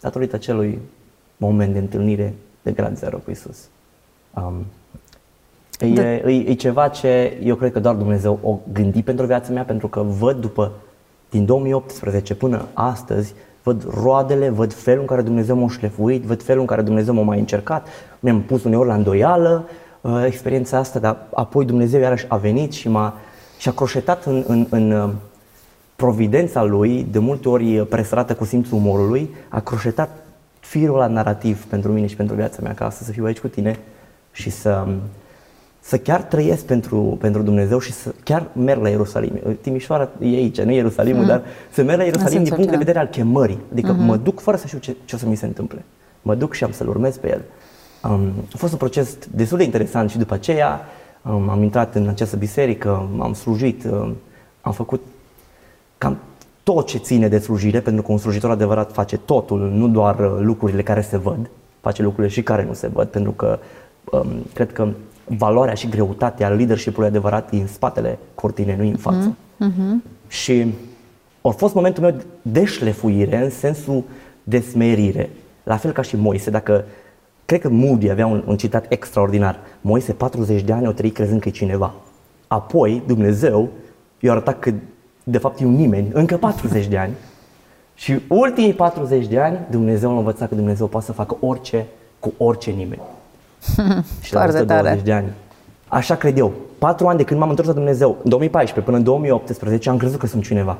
datorită 0.00 0.36
celui 0.36 0.80
moment 1.46 1.72
de 1.72 1.78
întâlnire 1.78 2.34
de 2.62 2.72
grad 2.72 2.96
zero 2.96 3.16
cu 3.16 3.30
Isus. 3.30 3.68
Um, 4.34 4.64
E, 5.82 6.22
e, 6.26 6.44
e 6.46 6.52
ceva 6.52 6.88
ce 6.88 7.38
eu 7.42 7.54
cred 7.54 7.72
că 7.72 7.80
doar 7.80 7.94
Dumnezeu 7.94 8.38
o 8.42 8.58
gândi 8.72 9.02
pentru 9.02 9.26
viața 9.26 9.52
mea, 9.52 9.62
pentru 9.62 9.88
că 9.88 10.02
văd 10.18 10.40
după, 10.40 10.72
din 11.30 11.44
2018 11.44 12.34
până 12.34 12.66
astăzi, 12.72 13.34
văd 13.62 13.86
roadele, 14.02 14.48
văd 14.48 14.72
felul 14.72 15.00
în 15.00 15.06
care 15.06 15.22
Dumnezeu 15.22 15.56
m-a 15.56 15.68
șlefuit, 15.68 16.22
văd 16.22 16.42
felul 16.42 16.60
în 16.60 16.66
care 16.66 16.82
Dumnezeu 16.82 17.14
m-a 17.14 17.22
mai 17.22 17.38
încercat, 17.38 17.86
mi-am 18.20 18.42
pus 18.42 18.64
uneori 18.64 18.88
la 18.88 18.94
îndoială 18.94 19.68
uh, 20.00 20.22
experiența 20.26 20.78
asta, 20.78 20.98
dar 20.98 21.16
apoi 21.34 21.64
Dumnezeu 21.64 22.00
iarăși 22.00 22.24
a 22.28 22.36
venit 22.36 22.72
și 22.72 22.88
m-a 22.88 23.14
și 23.58 23.68
a 23.68 23.72
croșetat 23.72 24.24
în, 24.24 24.44
în, 24.46 24.66
în 24.70 24.90
uh, 24.90 25.10
providența 25.96 26.62
lui, 26.62 27.06
de 27.10 27.18
multe 27.18 27.48
ori 27.48 27.86
presărată 27.86 28.34
cu 28.34 28.44
simțul 28.44 28.76
umorului, 28.76 29.34
a 29.48 29.60
croșetat 29.60 30.21
firul 30.62 30.96
la 30.96 31.06
narrativ 31.06 31.64
pentru 31.64 31.92
mine 31.92 32.06
și 32.06 32.16
pentru 32.16 32.36
viața 32.36 32.58
mea, 32.62 32.74
ca 32.74 32.86
astăzi 32.86 33.06
să 33.06 33.12
fiu 33.12 33.24
aici 33.24 33.38
cu 33.38 33.48
tine 33.48 33.78
și 34.32 34.50
să, 34.50 34.88
să 35.80 35.98
chiar 35.98 36.22
trăiesc 36.22 36.64
pentru, 36.64 37.16
pentru 37.20 37.42
Dumnezeu 37.42 37.78
și 37.78 37.92
să 37.92 38.14
chiar 38.24 38.46
merg 38.52 38.82
la 38.82 38.88
Ierusalim. 38.88 39.32
Timișoara 39.60 40.08
e 40.20 40.26
aici, 40.26 40.60
nu 40.60 40.72
Ierusalimul, 40.72 41.20
mm. 41.20 41.26
dar 41.26 41.42
să 41.70 41.82
merg 41.82 41.98
la 41.98 42.04
Ierusalim 42.04 42.42
din 42.42 42.54
punct 42.54 42.70
de 42.70 42.76
vedere 42.76 42.98
al 42.98 43.06
chemării. 43.06 43.58
Adică 43.72 43.94
mm-hmm. 43.94 44.06
mă 44.06 44.16
duc 44.16 44.40
fără 44.40 44.56
să 44.56 44.66
știu 44.66 44.78
ce, 44.78 44.96
ce 45.04 45.14
o 45.14 45.18
să 45.18 45.26
mi 45.26 45.36
se 45.36 45.46
întâmple. 45.46 45.84
Mă 46.22 46.34
duc 46.34 46.54
și 46.54 46.64
am 46.64 46.72
să-L 46.72 46.88
urmez 46.88 47.16
pe 47.16 47.28
El. 47.30 47.42
Um, 48.10 48.32
a 48.52 48.56
fost 48.56 48.72
un 48.72 48.78
proces 48.78 49.16
destul 49.34 49.58
de 49.58 49.64
interesant 49.64 50.10
și 50.10 50.18
după 50.18 50.34
aceea 50.34 50.80
um, 51.22 51.48
am 51.48 51.62
intrat 51.62 51.94
în 51.94 52.08
această 52.08 52.36
biserică, 52.36 53.08
am 53.20 53.32
slujit, 53.32 53.84
um, 53.84 54.16
am 54.60 54.72
făcut 54.72 55.02
cam 55.98 56.18
tot 56.62 56.86
ce 56.86 56.98
ține 56.98 57.28
de 57.28 57.38
slujire, 57.38 57.80
pentru 57.80 58.02
că 58.02 58.12
un 58.12 58.18
slujitor 58.18 58.50
adevărat 58.50 58.92
face 58.92 59.16
totul, 59.16 59.70
nu 59.74 59.88
doar 59.88 60.18
uh, 60.18 60.38
lucrurile 60.40 60.82
care 60.82 61.00
se 61.00 61.16
văd, 61.16 61.50
face 61.80 62.02
lucrurile 62.02 62.32
și 62.32 62.42
care 62.42 62.64
nu 62.64 62.72
se 62.72 62.88
văd, 62.88 63.08
pentru 63.08 63.32
că 63.32 63.58
um, 64.04 64.26
cred 64.54 64.72
că 64.72 64.88
valoarea 65.24 65.74
și 65.74 65.88
greutatea 65.88 66.48
leadership-ului 66.48 67.08
adevărat 67.08 67.52
e 67.52 67.56
în 67.56 67.66
spatele 67.66 68.18
cortinei, 68.34 68.76
nu 68.76 68.84
în 68.84 68.96
față. 68.96 69.36
Uh-huh. 69.36 70.10
Și 70.28 70.74
a 71.40 71.48
fost 71.48 71.74
momentul 71.74 72.02
meu 72.02 72.14
de 72.42 72.64
șlefuire 72.64 73.44
în 73.44 73.50
sensul 73.50 74.04
de 74.42 74.60
smerire. 74.60 75.30
La 75.62 75.76
fel 75.76 75.92
ca 75.92 76.02
și 76.02 76.16
Moise, 76.16 76.50
dacă 76.50 76.84
cred 77.44 77.60
că 77.60 77.68
Moody 77.68 78.10
avea 78.10 78.26
un, 78.26 78.42
un 78.46 78.56
citat 78.56 78.86
extraordinar. 78.88 79.58
Moise 79.80 80.12
40 80.12 80.62
de 80.62 80.72
ani 80.72 80.86
o 80.86 80.92
trăit 80.92 81.14
crezând 81.14 81.40
că 81.40 81.48
e 81.48 81.52
cineva. 81.52 81.94
Apoi 82.46 83.02
Dumnezeu 83.06 83.68
i-a 84.20 84.30
arătat 84.30 84.58
că 84.58 84.72
de 85.24 85.38
fapt 85.38 85.60
e 85.60 85.64
un 85.64 85.74
nimeni, 85.74 86.08
încă 86.12 86.36
40 86.36 86.86
de 86.86 86.98
ani. 86.98 87.12
Și 87.94 88.20
ultimii 88.28 88.72
40 88.72 89.26
de 89.26 89.38
ani 89.38 89.58
Dumnezeu 89.70 90.10
a 90.10 90.16
învățat 90.16 90.48
că 90.48 90.54
Dumnezeu 90.54 90.86
poate 90.86 91.06
să 91.06 91.12
facă 91.12 91.36
orice 91.40 91.86
cu 92.18 92.32
orice 92.36 92.70
nimeni. 92.70 93.00
și 94.22 94.34
la 94.34 94.44
120 94.44 95.02
de 95.02 95.12
ani. 95.12 95.26
Așa 95.88 96.14
cred 96.14 96.38
eu. 96.38 96.52
Patru 96.78 97.06
ani 97.06 97.18
de 97.18 97.24
când 97.24 97.40
m-am 97.40 97.48
întors 97.48 97.68
la 97.68 97.74
Dumnezeu, 97.74 98.16
în 98.22 98.30
2014 98.30 98.84
până 98.84 98.96
în 98.96 99.04
2018, 99.04 99.90
am 99.90 99.96
crezut 99.96 100.18
că 100.18 100.26
sunt 100.26 100.42
cineva. 100.42 100.78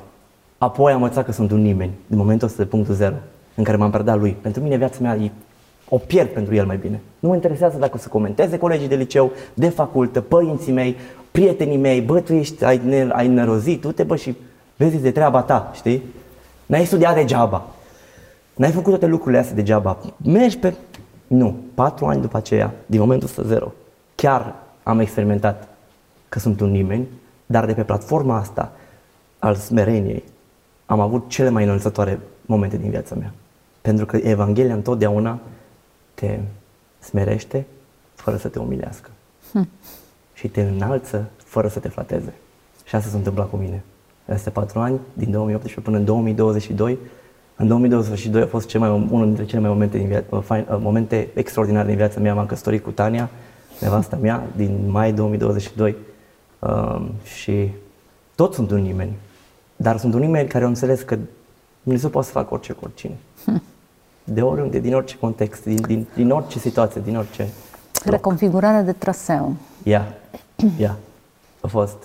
Apoi 0.59 0.93
am 0.93 1.03
învățat 1.03 1.25
că 1.25 1.33
sunt 1.33 1.51
un 1.51 1.63
nimeni, 1.63 1.93
din 2.07 2.19
momentul 2.19 2.47
ăsta 2.47 2.63
de 2.63 2.69
punctul 2.69 2.95
zero, 2.95 3.15
în 3.55 3.65
care 3.65 3.77
m-am 3.77 3.91
predat 3.91 4.19
lui. 4.19 4.37
Pentru 4.41 4.63
mine 4.63 4.77
viața 4.77 4.99
mea 5.01 5.17
e 5.17 5.31
o 5.89 5.99
pierd 5.99 6.29
pentru 6.29 6.55
el 6.55 6.67
mai 6.67 6.77
bine. 6.77 7.01
Nu 7.19 7.29
mă 7.29 7.35
interesează 7.35 7.79
dacă 7.79 7.93
o 7.95 7.99
să 7.99 8.09
comenteze 8.09 8.59
colegii 8.59 8.89
de 8.89 8.95
liceu, 8.95 9.31
de 9.55 9.69
facultă, 9.69 10.21
părinții 10.21 10.73
mei, 10.73 10.97
prietenii 11.33 11.77
mei, 11.77 12.01
bă, 12.01 12.21
tu 12.21 12.33
ești, 12.33 12.65
ai, 12.65 12.81
ne, 12.85 13.09
ai 13.13 13.29
nerozit, 13.29 13.81
tu 13.81 13.93
te 13.93 14.03
bă 14.03 14.17
și 14.17 14.37
vezi 14.77 14.97
de 14.97 15.11
treaba 15.11 15.43
ta, 15.43 15.71
știi? 15.75 16.03
N-ai 16.67 16.87
studiat 16.87 17.15
degeaba. 17.15 17.69
N-ai 18.55 18.71
făcut 18.71 18.89
toate 18.89 19.07
lucrurile 19.07 19.41
astea 19.41 19.55
degeaba. 19.55 19.99
Mergi 20.25 20.59
pe... 20.59 20.75
Nu. 21.27 21.57
Patru 21.75 22.07
ani 22.07 22.21
după 22.21 22.37
aceea, 22.37 22.73
din 22.87 23.01
momentul 23.01 23.29
ăsta 23.29 23.43
zero, 23.43 23.73
chiar 24.15 24.55
am 24.83 24.99
experimentat 24.99 25.69
că 26.29 26.39
sunt 26.39 26.61
un 26.61 26.71
nimeni, 26.71 27.07
dar 27.47 27.67
de 27.67 27.73
pe 27.73 27.83
platforma 27.83 28.37
asta 28.37 28.73
al 29.39 29.55
smereniei 29.55 30.25
am 30.87 31.01
avut 31.01 31.29
cele 31.29 31.49
mai 31.49 31.65
înălțătoare 31.65 32.21
momente 32.47 32.77
din 32.77 32.91
viața 32.91 33.15
mea. 33.15 33.33
Pentru 33.81 34.07
că 34.07 34.17
Evanghelia 34.17 34.75
întotdeauna 34.75 35.39
te 36.15 36.39
smerește 36.99 37.67
fără 38.15 38.37
să 38.37 38.49
te 38.49 38.59
umilească. 38.59 39.11
Hm. 39.53 39.69
Și 40.43 40.49
te 40.49 40.61
înalță 40.61 41.31
fără 41.45 41.69
să 41.69 41.79
te 41.79 41.89
flateze. 41.89 42.33
Și 42.85 42.95
asta 42.95 43.11
s-a 43.11 43.17
întâmplat 43.17 43.51
cu 43.51 43.57
mine. 43.57 43.83
Peste 44.25 44.51
patru 44.51 44.79
ani, 44.79 45.01
din 45.13 45.31
2018 45.31 45.81
până 45.81 45.97
în 45.97 46.05
2022, 46.05 46.99
în 47.57 47.67
2022 47.67 48.43
a 48.43 48.47
fost 48.47 48.69
cel 48.69 48.81
mai, 48.81 48.91
unul 49.11 49.27
dintre 49.27 49.45
cele 49.45 49.61
mai 49.61 49.71
momente, 49.71 49.99
din 49.99 50.09
via- 50.09 50.25
uh, 50.29 50.39
uh, 50.51 50.65
momente 50.81 51.29
extraordinare 51.35 51.87
din 51.87 51.97
viața 51.97 52.21
mea. 52.21 52.35
M-am 52.35 52.47
căsătorit 52.47 52.83
cu 52.83 52.91
Tania, 52.91 53.31
nevasta 53.81 54.17
mea, 54.17 54.47
din 54.57 54.91
mai 54.91 55.13
2022 55.13 55.97
uh, 56.59 57.03
și 57.25 57.71
toți 58.35 58.55
sunt 58.55 58.71
un 58.71 58.81
nimeni. 58.81 59.13
Dar 59.77 59.97
sunt 59.97 60.15
un 60.15 60.21
nimeni 60.21 60.49
care 60.49 60.65
au 60.65 60.71
înțeles 60.71 61.01
că 61.03 61.19
Dumnezeu 61.83 62.11
poate 62.11 62.27
să 62.27 62.33
facă 62.33 62.55
orice 62.55 62.73
cu 62.73 62.81
oricine. 62.85 63.17
Hm. 63.45 63.63
De 64.25 64.43
oriunde, 64.43 64.79
din 64.79 64.95
orice 64.95 65.17
context, 65.17 65.65
din, 65.65 65.81
din, 65.87 66.07
din 66.15 66.31
orice 66.31 66.59
situație, 66.59 67.01
din 67.05 67.17
orice 67.17 67.49
Reconfigurarea 68.05 68.83
de 68.83 68.93
traseu. 68.93 69.55
Ia, 69.83 69.91
yeah. 69.93 70.07
ia, 70.57 70.71
yeah. 70.79 70.95
a 71.61 71.67
fost 71.67 71.97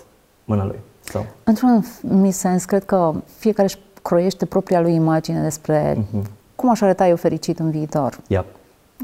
mâna 0.44 0.66
lui. 0.66 0.80
So. 1.04 1.20
Într-un 1.44 1.86
mi 2.02 2.32
sens, 2.32 2.66
cred 2.66 2.86
că 2.86 3.14
fiecare 3.38 3.68
își 3.68 3.78
croiește 4.02 4.46
propria 4.46 4.82
lui 4.82 4.94
imagine 4.94 5.42
despre 5.42 5.94
mm-hmm. 5.94 6.22
cum 6.56 6.70
aș 6.70 6.82
arăta 6.82 7.08
eu 7.08 7.16
fericit 7.16 7.60
în 7.60 7.72
viitor. 7.72 8.20
Yep. 8.28 8.46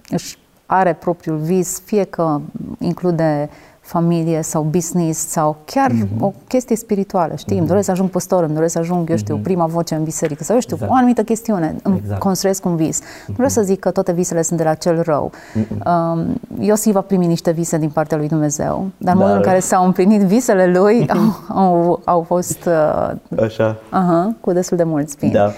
Își 0.09 0.37
are 0.65 0.93
propriul 0.93 1.37
vis, 1.37 1.81
fie 1.85 2.03
că 2.03 2.41
include 2.79 3.49
familie 3.83 4.41
sau 4.41 4.61
business 4.61 5.27
sau 5.27 5.57
chiar 5.65 5.91
mm-hmm. 5.91 6.19
o 6.19 6.33
chestie 6.47 6.75
spirituală, 6.75 7.35
știi? 7.35 7.55
Mm-hmm. 7.55 7.59
Îmi 7.59 7.67
doresc 7.67 7.85
să 7.85 7.91
ajung 7.91 8.09
păstor, 8.09 8.43
îmi 8.43 8.53
doresc 8.53 8.73
să 8.73 8.79
ajung, 8.79 9.09
eu 9.09 9.17
știu, 9.17 9.39
mm-hmm. 9.39 9.43
prima 9.43 9.65
voce 9.65 9.95
în 9.95 10.03
biserică 10.03 10.43
sau 10.43 10.55
eu 10.55 10.61
știu, 10.61 10.75
exact. 10.75 10.91
o 10.91 10.95
anumită 10.95 11.23
chestiune, 11.23 11.75
îmi 11.83 11.99
exact. 12.03 12.19
construiesc 12.19 12.65
un 12.65 12.75
vis. 12.75 13.01
Mm-hmm. 13.01 13.27
Nu 13.27 13.33
vreau 13.33 13.49
să 13.49 13.61
zic 13.61 13.79
că 13.79 13.91
toate 13.91 14.11
visele 14.11 14.41
sunt 14.41 14.57
de 14.57 14.63
la 14.63 14.73
cel 14.73 15.01
rău. 15.01 15.31
Mm-hmm. 15.31 15.85
Um, 15.85 16.39
Iosif 16.59 16.93
va 16.93 17.01
primi 17.01 17.25
niște 17.25 17.51
vise 17.51 17.77
din 17.77 17.89
partea 17.89 18.17
lui 18.17 18.27
Dumnezeu, 18.27 18.87
dar 18.97 19.13
în 19.13 19.19
modul 19.19 19.35
în 19.35 19.41
care 19.41 19.59
s-au 19.59 19.85
împlinit 19.85 20.21
visele 20.21 20.65
lui 20.65 21.07
au, 21.15 21.39
au, 21.47 22.01
au 22.05 22.21
fost 22.21 22.65
uh, 22.65 23.41
Așa. 23.43 23.75
Uh-huh, 23.75 24.39
cu 24.41 24.51
destul 24.51 24.77
de 24.77 24.83
mulți 24.83 25.11
spini. 25.11 25.31
Da. 25.31 25.51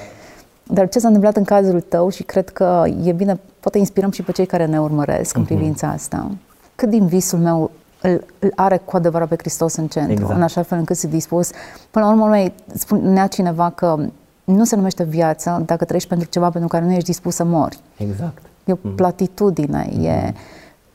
Dar 0.68 0.90
ce 0.90 1.00
s-a 1.00 1.08
întâmplat 1.08 1.36
în 1.36 1.44
cazul 1.44 1.82
tău 1.82 2.10
și 2.10 2.24
cred 2.24 2.50
că 2.50 2.84
e 3.04 3.12
bine, 3.12 3.40
poate 3.60 3.78
inspirăm 3.78 4.12
și 4.12 4.22
pe 4.22 4.32
cei 4.32 4.46
care 4.46 4.66
ne 4.66 4.80
urmăresc 4.80 5.32
mm-hmm. 5.32 5.36
în 5.36 5.42
mhm. 5.42 5.54
privința 5.54 5.88
asta. 5.88 6.32
Cât 6.76 6.90
din 6.90 7.06
visul 7.06 7.40
meu 7.40 7.72
îl, 8.02 8.26
îl 8.40 8.52
are 8.56 8.78
cu 8.78 8.96
adevărat 8.96 9.28
pe 9.28 9.36
Hristos 9.38 9.76
în 9.76 9.88
centru, 9.88 10.12
exact. 10.12 10.36
în 10.36 10.42
așa 10.42 10.62
fel 10.62 10.78
încât 10.78 10.96
să 10.96 11.08
dispus. 11.08 11.50
Până 11.92 12.06
la 12.06 12.12
urmă, 12.12 12.26
mai 12.26 12.54
spunea 12.74 13.28
cineva 13.28 13.70
că 13.70 13.98
nu 14.44 14.64
se 14.64 14.76
numește 14.76 15.04
viață 15.04 15.64
dacă 15.66 15.86
trăiești 15.86 16.10
pentru 16.10 16.28
ceva 16.30 16.50
pentru 16.50 16.70
care 16.70 16.86
nu 16.86 16.92
ești 16.92 17.06
dispus 17.06 17.36
să 17.36 17.44
mori. 17.44 17.80
Exact. 17.98 18.42
E 18.66 18.72
o 18.72 18.76
mm. 18.82 18.96
platitudine, 18.96 19.90
mm. 19.92 20.06
e 20.06 20.34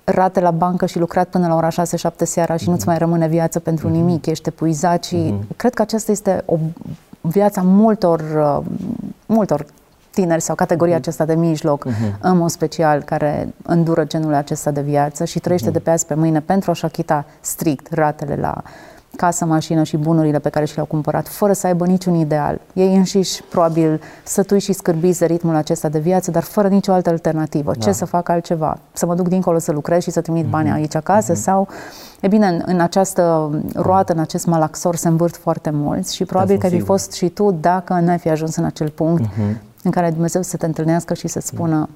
rate 0.05 0.41
la 0.41 0.51
bancă 0.51 0.87
și 0.87 0.99
lucrat 0.99 1.29
până 1.29 1.47
la 1.47 1.55
ora 1.55 1.69
6-7 1.69 1.73
seara 2.23 2.57
și 2.57 2.67
mm. 2.67 2.73
nu-ți 2.73 2.87
mai 2.87 2.99
rămâne 2.99 3.27
viață 3.27 3.59
pentru 3.59 3.89
mm. 3.89 3.95
nimic, 3.95 4.27
ești 4.27 4.49
epuizat 4.49 5.05
și 5.05 5.17
mm. 5.17 5.47
cred 5.57 5.75
că 5.75 5.83
aceasta 5.83 6.13
este 6.13 6.43
o 6.45 6.59
viața 7.21 7.63
multor, 7.63 8.21
uh, 8.21 8.67
multor 9.27 9.67
tineri 10.11 10.43
sau 10.43 10.55
categoria 10.55 10.95
uh-huh. 10.95 10.99
aceasta 10.99 11.25
de 11.25 11.35
mijloc, 11.35 11.87
uh-huh. 11.89 12.21
în 12.21 12.37
mod 12.37 12.51
special, 12.51 13.03
care 13.03 13.55
îndură 13.63 14.05
genul 14.05 14.35
acesta 14.35 14.71
de 14.71 14.81
viață 14.81 15.25
și 15.25 15.39
trăiește 15.39 15.71
uh-huh. 15.71 15.73
de 15.73 15.79
pe 15.79 15.91
azi 15.91 16.07
pe 16.07 16.15
mâine 16.15 16.41
pentru 16.41 16.71
a-și 16.71 16.85
achita 16.85 17.25
strict 17.41 17.93
ratele 17.93 18.37
la 18.37 18.63
casă, 19.21 19.45
mașină 19.45 19.83
și 19.83 19.97
bunurile 19.97 20.39
pe 20.39 20.49
care 20.49 20.65
și 20.65 20.75
le-au 20.75 20.87
cumpărat, 20.87 21.29
fără 21.29 21.53
să 21.53 21.67
aibă 21.67 21.87
niciun 21.87 22.15
ideal. 22.15 22.61
Ei 22.73 22.97
înșiși, 22.97 23.43
probabil, 23.43 24.01
sătui 24.25 24.61
și 24.61 24.73
scârbiți 24.73 25.19
de 25.19 25.27
ritmul 25.27 25.55
acesta 25.55 25.89
de 25.89 25.99
viață, 25.99 26.31
dar 26.31 26.43
fără 26.43 26.69
nicio 26.69 26.93
altă 26.93 27.11
alternativă. 27.11 27.73
Da. 27.73 27.85
Ce 27.85 27.93
să 27.93 28.05
fac 28.05 28.29
altceva? 28.29 28.79
Să 28.93 29.07
mă 29.07 29.15
duc 29.15 29.29
dincolo 29.29 29.59
să 29.59 29.73
lucrez 29.73 30.03
și 30.03 30.11
să 30.11 30.21
trimit 30.21 30.47
mm-hmm. 30.47 30.51
banii 30.51 30.73
aici 30.73 30.95
acasă? 30.95 31.33
Mm-hmm. 31.33 31.43
Sau, 31.43 31.69
e 32.21 32.29
bine, 32.29 32.47
în, 32.47 32.63
în 32.67 32.81
această 32.81 33.51
roată, 33.75 34.13
în 34.13 34.19
acest 34.19 34.47
malaxor, 34.47 34.97
se 34.97 35.09
învârt 35.09 35.37
foarte 35.37 35.71
mulți 35.71 36.15
și 36.15 36.25
probabil 36.25 36.55
da, 36.55 36.61
că 36.61 36.67
ai 36.67 36.79
fi 36.79 36.85
fost 36.85 37.13
și 37.13 37.29
tu 37.29 37.51
dacă 37.61 37.93
nu 37.93 38.11
ai 38.11 38.19
fi 38.19 38.29
ajuns 38.29 38.57
în 38.57 38.65
acel 38.65 38.89
punct 38.89 39.25
mm-hmm 39.25 39.69
în 39.83 39.91
care 39.91 40.11
Dumnezeu 40.11 40.43
să 40.43 40.57
te 40.57 40.67
întâlnească 40.67 41.15
și 41.15 41.29
să 41.29 41.41
spună... 41.41 41.89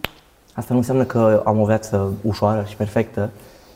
Asta 0.55 0.73
nu 0.73 0.79
înseamnă 0.79 1.05
că 1.05 1.43
am 1.45 1.61
o 1.61 1.65
viață 1.65 2.13
ușoară 2.23 2.65
și 2.69 2.77
perfectă, 2.77 3.31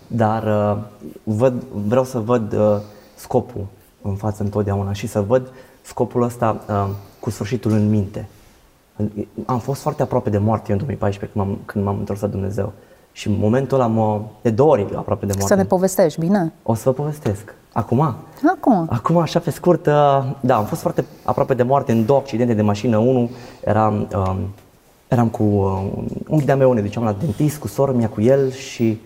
dar 0.07 0.43
uh, 0.43 0.79
văd, 1.23 1.63
vreau 1.73 2.05
să 2.05 2.19
văd 2.19 2.53
uh, 2.53 2.77
scopul 3.19 3.67
în 4.03 4.15
față 4.15 4.43
întotdeauna 4.43 4.93
și 4.93 5.07
să 5.07 5.21
văd 5.21 5.53
scopul 5.83 6.23
ăsta 6.23 6.61
uh, 6.69 6.89
cu 7.21 7.31
sfârșitul 7.31 7.71
în 7.71 7.89
minte. 7.89 8.29
Am 9.47 9.59
fost 9.59 9.81
foarte 9.81 10.03
aproape 10.03 10.31
de 10.31 10.39
moarte 10.39 10.73
în 10.73 10.79
2014 10.79 11.39
când 11.39 11.47
m-am, 11.47 11.59
când 11.65 11.85
m-am 11.85 11.99
întors 11.99 12.21
la 12.21 12.27
Dumnezeu. 12.27 12.73
Și 13.13 13.29
în 13.29 13.39
momentul 13.39 13.81
ăla 13.81 13.87
mă, 13.87 14.21
de 14.43 14.51
două 14.51 14.71
ori 14.71 14.83
aproape 14.83 15.27
de 15.27 15.33
moarte. 15.37 15.55
Să 15.55 15.61
ne 15.61 15.65
povestești, 15.65 16.21
bine? 16.21 16.53
O 16.63 16.75
să 16.75 16.83
vă 16.85 16.93
povestesc. 16.93 17.55
Acum? 17.73 18.01
Acum. 18.01 18.87
Acum, 18.91 19.17
așa 19.17 19.39
pe 19.39 19.51
scurt, 19.51 19.87
uh, 19.87 19.93
da, 20.41 20.57
am 20.57 20.65
fost 20.65 20.81
foarte 20.81 21.05
aproape 21.25 21.55
de 21.55 21.63
moarte 21.63 21.93
în 21.93 22.07
două 22.07 22.19
accidente 22.19 22.55
de 22.55 22.63
mașină. 22.63 22.97
Unul 22.97 23.29
eram, 23.65 24.09
um, 24.15 24.39
eram 25.09 25.29
cu 25.29 25.43
uh, 25.43 25.83
un 26.29 26.45
de-a 26.45 26.57
meu, 26.57 26.73
ne 26.73 26.81
duceam 26.81 27.05
la 27.05 27.13
dentist 27.13 27.59
cu 27.59 27.67
sora 27.67 27.93
mea, 27.93 28.09
cu 28.09 28.21
el 28.21 28.51
și 28.51 29.01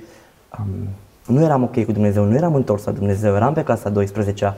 um, 0.59 0.89
nu 1.33 1.43
eram 1.43 1.63
ok 1.63 1.85
cu 1.85 1.93
Dumnezeu, 1.93 2.25
nu 2.25 2.35
eram 2.35 2.55
întors 2.55 2.85
la 2.85 2.93
Dumnezeu, 2.93 3.35
eram 3.35 3.53
pe 3.53 3.63
clasa 3.63 3.89
12 3.89 4.55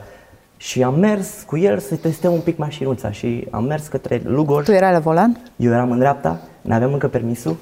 și 0.57 0.83
am 0.83 0.99
mers 0.99 1.43
cu 1.45 1.57
el 1.57 1.79
să 1.79 1.95
testăm 1.95 2.33
un 2.33 2.39
pic 2.39 2.57
mașinuța 2.57 3.11
și 3.11 3.47
am 3.51 3.63
mers 3.63 3.87
către 3.87 4.21
Lugoj. 4.23 4.65
Tu 4.65 4.71
erai 4.71 4.91
la 4.91 4.99
volan? 4.99 5.37
Eu 5.55 5.71
eram 5.71 5.91
în 5.91 5.97
dreapta, 5.97 6.39
nu 6.61 6.73
aveam 6.73 6.93
încă 6.93 7.07
permisul, 7.07 7.55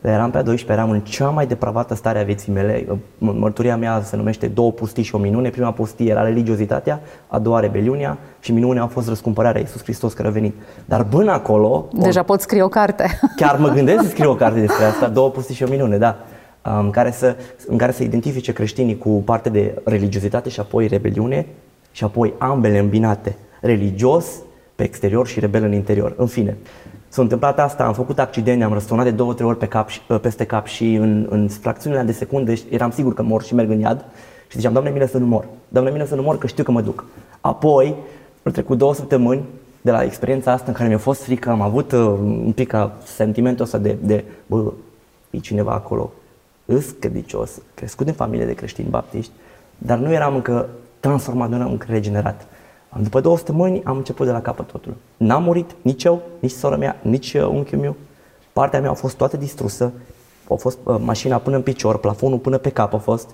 eram 0.00 0.30
pe 0.30 0.38
a 0.38 0.42
12, 0.42 0.72
eram 0.72 0.90
în 0.90 1.00
cea 1.00 1.28
mai 1.28 1.46
depravată 1.46 1.94
stare 1.94 2.20
a 2.20 2.22
vieții 2.22 2.52
mele. 2.52 2.86
Mărturia 3.18 3.76
mea 3.76 4.02
se 4.02 4.16
numește 4.16 4.46
două 4.46 4.72
pustii 4.72 5.02
și 5.02 5.14
o 5.14 5.18
minune. 5.18 5.48
Prima 5.48 5.72
pustie 5.72 6.10
era 6.10 6.22
religiozitatea, 6.22 7.00
a 7.26 7.38
doua 7.38 7.60
rebeliunea 7.60 8.18
și 8.40 8.52
minunea 8.52 8.82
a 8.82 8.86
fost 8.86 9.08
răscumpărarea 9.08 9.60
Iisus 9.60 9.82
Hristos 9.82 10.12
care 10.12 10.28
a 10.28 10.30
venit. 10.30 10.54
Dar 10.84 11.04
până 11.04 11.32
acolo... 11.32 11.88
Deja 11.92 12.22
pot 12.22 12.40
scrie 12.40 12.62
o 12.62 12.68
carte. 12.68 13.18
Chiar 13.36 13.58
mă 13.58 13.68
gândesc 13.68 14.02
să 14.02 14.08
scriu 14.14 14.30
o 14.30 14.34
carte 14.34 14.60
despre 14.60 14.84
asta, 14.84 15.08
două 15.08 15.30
pustii 15.30 15.54
și 15.54 15.62
o 15.62 15.68
minune, 15.68 15.96
da. 15.96 16.16
În 16.80 16.90
care, 16.90 17.10
să, 17.10 17.36
în 17.66 17.76
care 17.76 17.92
să 17.92 18.02
identifice 18.02 18.52
creștinii 18.52 18.98
cu 18.98 19.08
parte 19.08 19.48
de 19.48 19.74
religiozitate 19.84 20.48
și 20.48 20.60
apoi 20.60 20.86
rebeliune 20.86 21.46
și 21.92 22.04
apoi 22.04 22.34
ambele 22.38 22.78
îmbinate. 22.78 23.36
Religios 23.60 24.26
pe 24.76 24.84
exterior 24.84 25.26
și 25.26 25.40
rebel 25.40 25.62
în 25.62 25.72
interior. 25.72 26.14
În 26.16 26.26
fine, 26.26 26.56
S-a 27.16 27.22
întâmplat 27.22 27.58
asta, 27.58 27.84
am 27.84 27.92
făcut 27.92 28.18
accident, 28.18 28.62
am 28.62 28.72
răsturnat 28.72 29.04
de 29.04 29.10
două, 29.10 29.34
trei 29.34 29.48
ori 29.48 29.58
pe 29.58 29.66
cap, 29.66 29.90
peste 30.20 30.44
cap 30.44 30.66
și 30.66 30.94
în, 30.94 31.26
în 31.30 31.48
fracțiunile 31.48 32.02
de 32.02 32.12
secunde 32.12 32.54
eram 32.70 32.90
sigur 32.90 33.14
că 33.14 33.22
mor 33.22 33.42
și 33.42 33.54
merg 33.54 33.70
în 33.70 33.78
iad 33.78 34.04
și 34.48 34.56
ziceam, 34.56 34.72
Doamne, 34.72 34.90
mine 34.90 35.06
să 35.06 35.18
nu 35.18 35.26
mor, 35.26 35.46
Doamne, 35.68 35.90
mine 35.90 36.06
să 36.06 36.14
nu 36.14 36.22
mor, 36.22 36.38
că 36.38 36.46
știu 36.46 36.64
că 36.64 36.70
mă 36.70 36.80
duc. 36.80 37.04
Apoi, 37.40 37.94
au 38.42 38.52
trecut 38.52 38.78
două 38.78 38.94
săptămâni 38.94 39.44
de 39.80 39.90
la 39.90 40.02
experiența 40.02 40.52
asta 40.52 40.64
în 40.68 40.72
care 40.72 40.88
mi-a 40.88 40.98
fost 40.98 41.22
frică, 41.22 41.50
am 41.50 41.60
avut 41.60 41.92
uh, 41.92 42.00
un 42.44 42.52
pic 42.54 42.68
ca 42.68 42.96
sentimentul 43.04 43.64
ăsta 43.64 43.78
de, 43.78 43.96
de 44.02 44.24
bă, 44.46 44.72
e 45.30 45.38
cineva 45.38 45.72
acolo, 45.72 46.12
îs 46.66 46.90
credicios, 46.90 47.50
crescut 47.74 48.06
în 48.06 48.12
familie 48.12 48.46
de 48.46 48.54
creștini 48.54 48.88
baptiști, 48.88 49.32
dar 49.78 49.98
nu 49.98 50.12
eram 50.12 50.34
încă 50.34 50.68
transformat, 51.00 51.48
nu 51.48 51.54
eram 51.54 51.70
încă 51.70 51.86
regenerat. 51.88 52.46
După 53.02 53.20
două 53.20 53.36
săptămâni 53.36 53.82
am 53.84 53.96
început 53.96 54.26
de 54.26 54.32
la 54.32 54.40
capăt 54.40 54.66
totul. 54.66 54.94
N-am 55.16 55.42
murit 55.42 55.70
nici 55.82 56.04
eu, 56.04 56.22
nici 56.38 56.50
sora 56.50 56.76
mea, 56.76 56.96
nici 57.02 57.34
uh, 57.34 57.46
unchiul 57.46 57.78
meu. 57.78 57.96
Partea 58.52 58.80
mea 58.80 58.90
a 58.90 58.94
fost 58.94 59.16
toată 59.16 59.36
distrusă. 59.36 59.92
A 60.50 60.54
fost 60.54 60.78
uh, 60.82 60.96
mașina 61.00 61.36
până 61.36 61.56
în 61.56 61.62
picior, 61.62 61.98
plafonul 61.98 62.38
până 62.38 62.58
pe 62.58 62.70
cap 62.70 62.94
a 62.94 62.98
fost. 62.98 63.30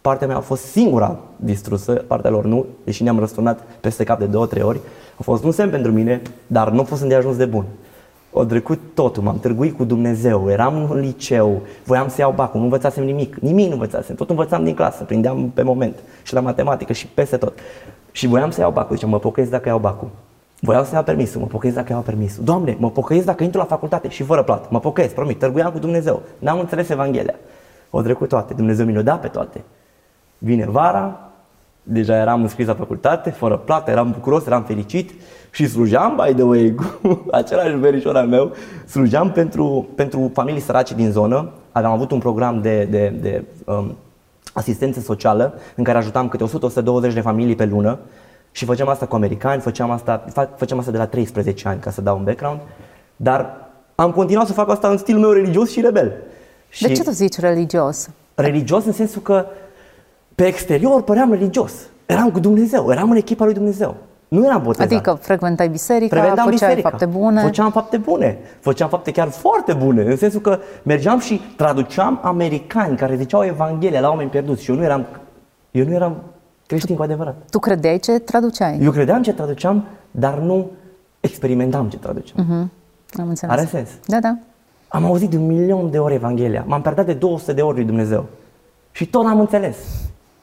Partea 0.00 0.26
mea 0.26 0.36
a 0.36 0.40
fost 0.40 0.62
singura 0.62 1.18
distrusă, 1.36 1.92
partea 1.92 2.30
lor 2.30 2.44
nu, 2.44 2.66
deși 2.84 3.02
ne-am 3.02 3.18
răsturnat 3.18 3.60
peste 3.80 4.04
cap 4.04 4.18
de 4.18 4.24
două, 4.24 4.46
trei 4.46 4.62
ori. 4.62 4.80
A 5.18 5.22
fost 5.22 5.44
un 5.44 5.52
semn 5.52 5.70
pentru 5.70 5.92
mine, 5.92 6.22
dar 6.46 6.70
nu 6.70 6.80
a 6.80 6.84
fost 6.84 7.02
de 7.02 7.14
ajuns 7.14 7.36
de 7.36 7.44
bun. 7.44 7.64
O 8.36 8.44
trecut 8.44 8.80
totul, 8.94 9.22
m-am 9.22 9.38
târguit 9.38 9.76
cu 9.76 9.84
Dumnezeu, 9.84 10.50
eram 10.50 10.90
în 10.90 11.00
liceu, 11.00 11.62
voiam 11.84 12.08
să 12.08 12.20
iau 12.20 12.32
bacul, 12.32 12.58
nu 12.58 12.64
învățasem 12.64 13.04
nimic, 13.04 13.36
nimic 13.36 13.66
nu 13.66 13.72
învățasem, 13.72 14.14
tot 14.14 14.30
învățam 14.30 14.64
din 14.64 14.74
clasă, 14.74 15.04
prindeam 15.04 15.50
pe 15.50 15.62
moment 15.62 15.98
și 16.22 16.34
la 16.34 16.40
matematică 16.40 16.92
și 16.92 17.06
peste 17.06 17.36
tot. 17.36 17.58
Și 18.12 18.26
voiam 18.26 18.50
să 18.50 18.60
iau 18.60 18.70
bacul, 18.70 18.94
ziceam, 18.94 19.10
mă 19.10 19.18
pocăiesc 19.18 19.52
dacă 19.52 19.68
iau 19.68 19.78
bacul. 19.78 20.08
Voiau 20.60 20.84
să 20.84 20.94
iau 20.94 21.02
permisul, 21.02 21.40
mă 21.40 21.46
pocăiesc 21.46 21.78
dacă 21.78 21.92
iau 21.92 22.00
permisul. 22.00 22.44
Doamne, 22.44 22.76
mă 22.78 22.90
pocăiesc 22.90 23.26
dacă 23.26 23.44
intru 23.44 23.58
la 23.58 23.66
facultate 23.66 24.08
și 24.08 24.22
fără 24.22 24.42
plată. 24.42 24.66
Mă 24.70 24.80
pocăiesc, 24.80 25.14
promit, 25.14 25.38
tărguiam 25.38 25.72
cu 25.72 25.78
Dumnezeu. 25.78 26.22
N-am 26.38 26.58
înțeles 26.58 26.88
Evanghelia. 26.88 27.34
O 27.90 28.02
trecut 28.02 28.28
toate, 28.28 28.54
Dumnezeu 28.54 28.86
mi-le 28.86 29.02
da 29.02 29.14
pe 29.14 29.28
toate. 29.28 29.64
Vine 30.38 30.66
vara, 30.66 31.20
deja 31.82 32.16
eram 32.16 32.42
înscris 32.42 32.66
la 32.66 32.74
facultate, 32.74 33.30
fără 33.30 33.56
plată, 33.56 33.90
eram 33.90 34.10
bucuros, 34.10 34.46
eram 34.46 34.62
fericit 34.62 35.10
și 35.54 35.68
slujeam, 35.68 36.20
by 36.24 36.34
the 36.34 36.42
way, 36.42 36.74
cu 37.02 37.26
același 37.30 37.76
verișor 37.76 38.16
al 38.16 38.26
meu, 38.26 38.52
slujeam 38.86 39.32
pentru, 39.32 39.88
pentru 39.94 40.30
familii 40.32 40.60
sărace 40.60 40.94
din 40.94 41.10
zonă. 41.10 41.50
Aveam 41.72 41.92
avut 41.92 42.10
un 42.10 42.18
program 42.18 42.60
de, 42.60 42.84
de, 42.90 43.14
de 43.20 43.44
um, 43.64 43.96
asistență 44.52 45.00
socială 45.00 45.58
în 45.74 45.84
care 45.84 45.98
ajutam 45.98 46.28
câte 46.28 46.44
100-120 47.10 47.12
de 47.14 47.20
familii 47.20 47.54
pe 47.54 47.64
lună 47.64 47.98
și 48.50 48.64
făceam 48.64 48.88
asta 48.88 49.06
cu 49.06 49.14
americani, 49.14 49.60
făceam 49.60 49.90
asta, 49.90 50.24
făceam 50.56 50.78
asta 50.78 50.90
de 50.90 50.96
la 50.96 51.06
13 51.06 51.68
ani 51.68 51.80
ca 51.80 51.90
să 51.90 52.00
dau 52.00 52.16
un 52.18 52.24
background, 52.24 52.60
dar 53.16 53.68
am 53.94 54.10
continuat 54.10 54.46
să 54.46 54.52
fac 54.52 54.70
asta 54.70 54.88
în 54.88 54.96
stilul 54.96 55.20
meu 55.20 55.30
religios 55.30 55.70
și 55.70 55.80
rebel. 55.80 56.12
Și 56.68 56.82
de 56.82 56.92
ce 56.92 57.02
tu 57.02 57.10
zici 57.10 57.38
religios? 57.38 58.08
Religios 58.34 58.84
în 58.84 58.92
sensul 58.92 59.22
că 59.22 59.46
pe 60.34 60.46
exterior 60.46 61.02
păream 61.02 61.30
religios. 61.30 61.72
Eram 62.06 62.30
cu 62.30 62.40
Dumnezeu, 62.40 62.90
eram 62.90 63.10
în 63.10 63.16
echipa 63.16 63.44
lui 63.44 63.54
Dumnezeu. 63.54 63.96
Nu 64.34 64.44
eram 64.46 64.62
botezat. 64.62 64.92
Adică 64.92 65.18
frecventai 65.20 65.68
biserica, 65.68 66.16
Frecventam 66.16 66.44
făceai 66.44 66.68
biserica. 66.68 66.88
fapte 66.88 67.06
bune. 67.06 67.42
Făceam 67.42 67.70
fapte 67.70 67.96
bune. 67.96 68.38
Făceam 68.60 68.88
fapte 68.88 69.10
chiar 69.10 69.28
foarte 69.28 69.72
bune. 69.72 70.02
În 70.02 70.16
sensul 70.16 70.40
că 70.40 70.58
mergeam 70.82 71.18
și 71.18 71.40
traduceam 71.56 72.20
americani 72.22 72.96
care 72.96 73.16
ziceau 73.16 73.44
Evanghelia 73.44 74.00
la 74.00 74.08
oameni 74.08 74.30
pierduți. 74.30 74.62
Și 74.62 74.70
eu 74.70 74.76
nu 74.76 74.82
eram, 74.82 75.06
eu 75.70 75.84
nu 75.84 75.92
eram 75.92 76.16
creștin 76.66 76.96
cu 76.96 77.02
adevărat. 77.02 77.36
Tu 77.50 77.58
credeai 77.58 77.98
ce 77.98 78.18
traduceai? 78.18 78.78
Eu 78.82 78.90
credeam 78.90 79.22
ce 79.22 79.32
traduceam, 79.32 79.84
dar 80.10 80.38
nu 80.38 80.70
experimentam 81.20 81.88
ce 81.88 81.96
traduceam. 81.96 82.44
Uh-huh. 82.44 82.68
Am 83.20 83.28
înțeles. 83.28 83.56
Are 83.56 83.66
sens? 83.66 83.88
Da, 84.06 84.20
da. 84.20 84.36
Am 84.88 85.04
auzit 85.04 85.30
de 85.30 85.36
un 85.36 85.46
milion 85.46 85.90
de 85.90 85.98
ori 85.98 86.14
Evanghelia. 86.14 86.64
M-am 86.66 86.82
perdat 86.82 87.06
de 87.06 87.12
200 87.12 87.52
de 87.52 87.62
ori 87.62 87.76
lui 87.76 87.84
Dumnezeu. 87.84 88.26
Și 88.90 89.06
tot 89.06 89.24
n-am 89.24 89.40
înțeles. 89.40 89.76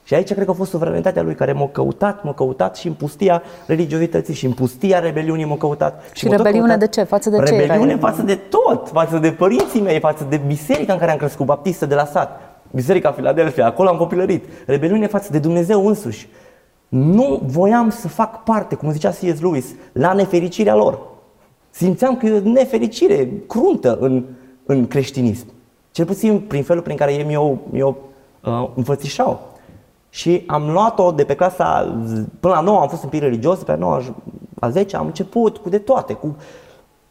Și 0.04 0.14
aici 0.14 0.34
cred 0.34 0.46
că 0.46 0.52
a 0.52 0.54
fost 0.54 0.70
suveranitatea 0.70 1.22
lui 1.22 1.36
care 1.36 1.52
m-a 1.52 1.68
căutat, 1.68 2.24
m-a 2.24 2.34
căutat 2.34 2.76
și 2.76 2.88
în 2.88 2.94
pustia 2.94 3.42
religiozității 3.66 4.34
și 4.34 4.46
în 4.46 4.52
pustia 4.52 5.00
rebeliunii 5.00 5.46
m-a 5.46 5.58
căutat. 5.58 6.04
Și, 6.14 6.26
și 6.26 6.32
rebeliune 6.32 6.78
de 6.78 6.88
ce? 6.88 7.04
Față 7.04 7.30
de 7.30 7.38
ce? 7.38 7.56
Rebeliune 7.56 7.96
față 7.96 8.22
de 8.22 8.36
tot, 8.36 8.90
față 8.92 9.18
de 9.18 9.32
părinții 9.32 9.82
mei, 9.82 10.00
față 10.00 10.26
de 10.30 10.42
biserica 10.48 10.94
în 10.94 11.00
care 11.00 11.12
am 11.12 11.18
crescut, 11.18 11.46
baptistă 11.46 11.86
de 11.86 11.96
la 11.96 12.06
sat, 12.06 12.40
biserica 12.72 13.12
Filadelfia, 13.12 13.66
acolo 13.66 13.90
am 13.90 13.98
copilărit. 13.98 14.46
Rebeliune 14.66 15.08
față 15.08 15.32
de 15.32 15.40
Dumnezeu 15.40 15.88
însuși. 15.88 16.30
Nu 16.88 17.42
voiam 17.46 17.90
să 17.90 18.08
fac 18.08 18.44
parte, 18.44 18.76
cum 18.76 18.92
zicea 18.92 19.10
C.S. 19.10 19.42
Lewis, 19.42 19.66
la 19.92 20.14
nefericirea 20.14 20.76
lor. 20.76 21.00
Simțeam 21.70 22.18
că 22.18 22.26
e 22.26 22.32
o 22.46 22.50
nefericire 22.50 23.30
cruntă 23.48 23.98
în, 24.00 24.24
în 24.66 24.88
creștinism. 24.88 25.46
Cel 25.92 26.06
puțin 26.06 26.40
prin 26.40 26.64
felul 26.64 26.82
prin 26.82 26.96
care 26.96 27.14
ei 27.14 27.24
mi-o, 27.24 27.58
mi-o 27.70 27.96
uh, 28.44 28.70
înfățișau. 28.76 29.51
Și 30.14 30.44
am 30.48 30.70
luat-o 30.72 31.12
de 31.12 31.24
pe 31.24 31.36
clasa, 31.36 31.98
până 32.40 32.54
la 32.54 32.62
9 32.62 32.80
am 32.80 32.88
fost 32.88 33.04
în 33.04 33.10
pic 33.10 33.22
religios, 33.22 33.64
pe 33.64 33.76
9 33.76 34.00
a 34.60 34.70
10 34.70 34.96
am 34.96 35.06
început 35.06 35.58
cu 35.58 35.70
de 35.70 35.78
toate, 35.78 36.14
cu 36.14 36.36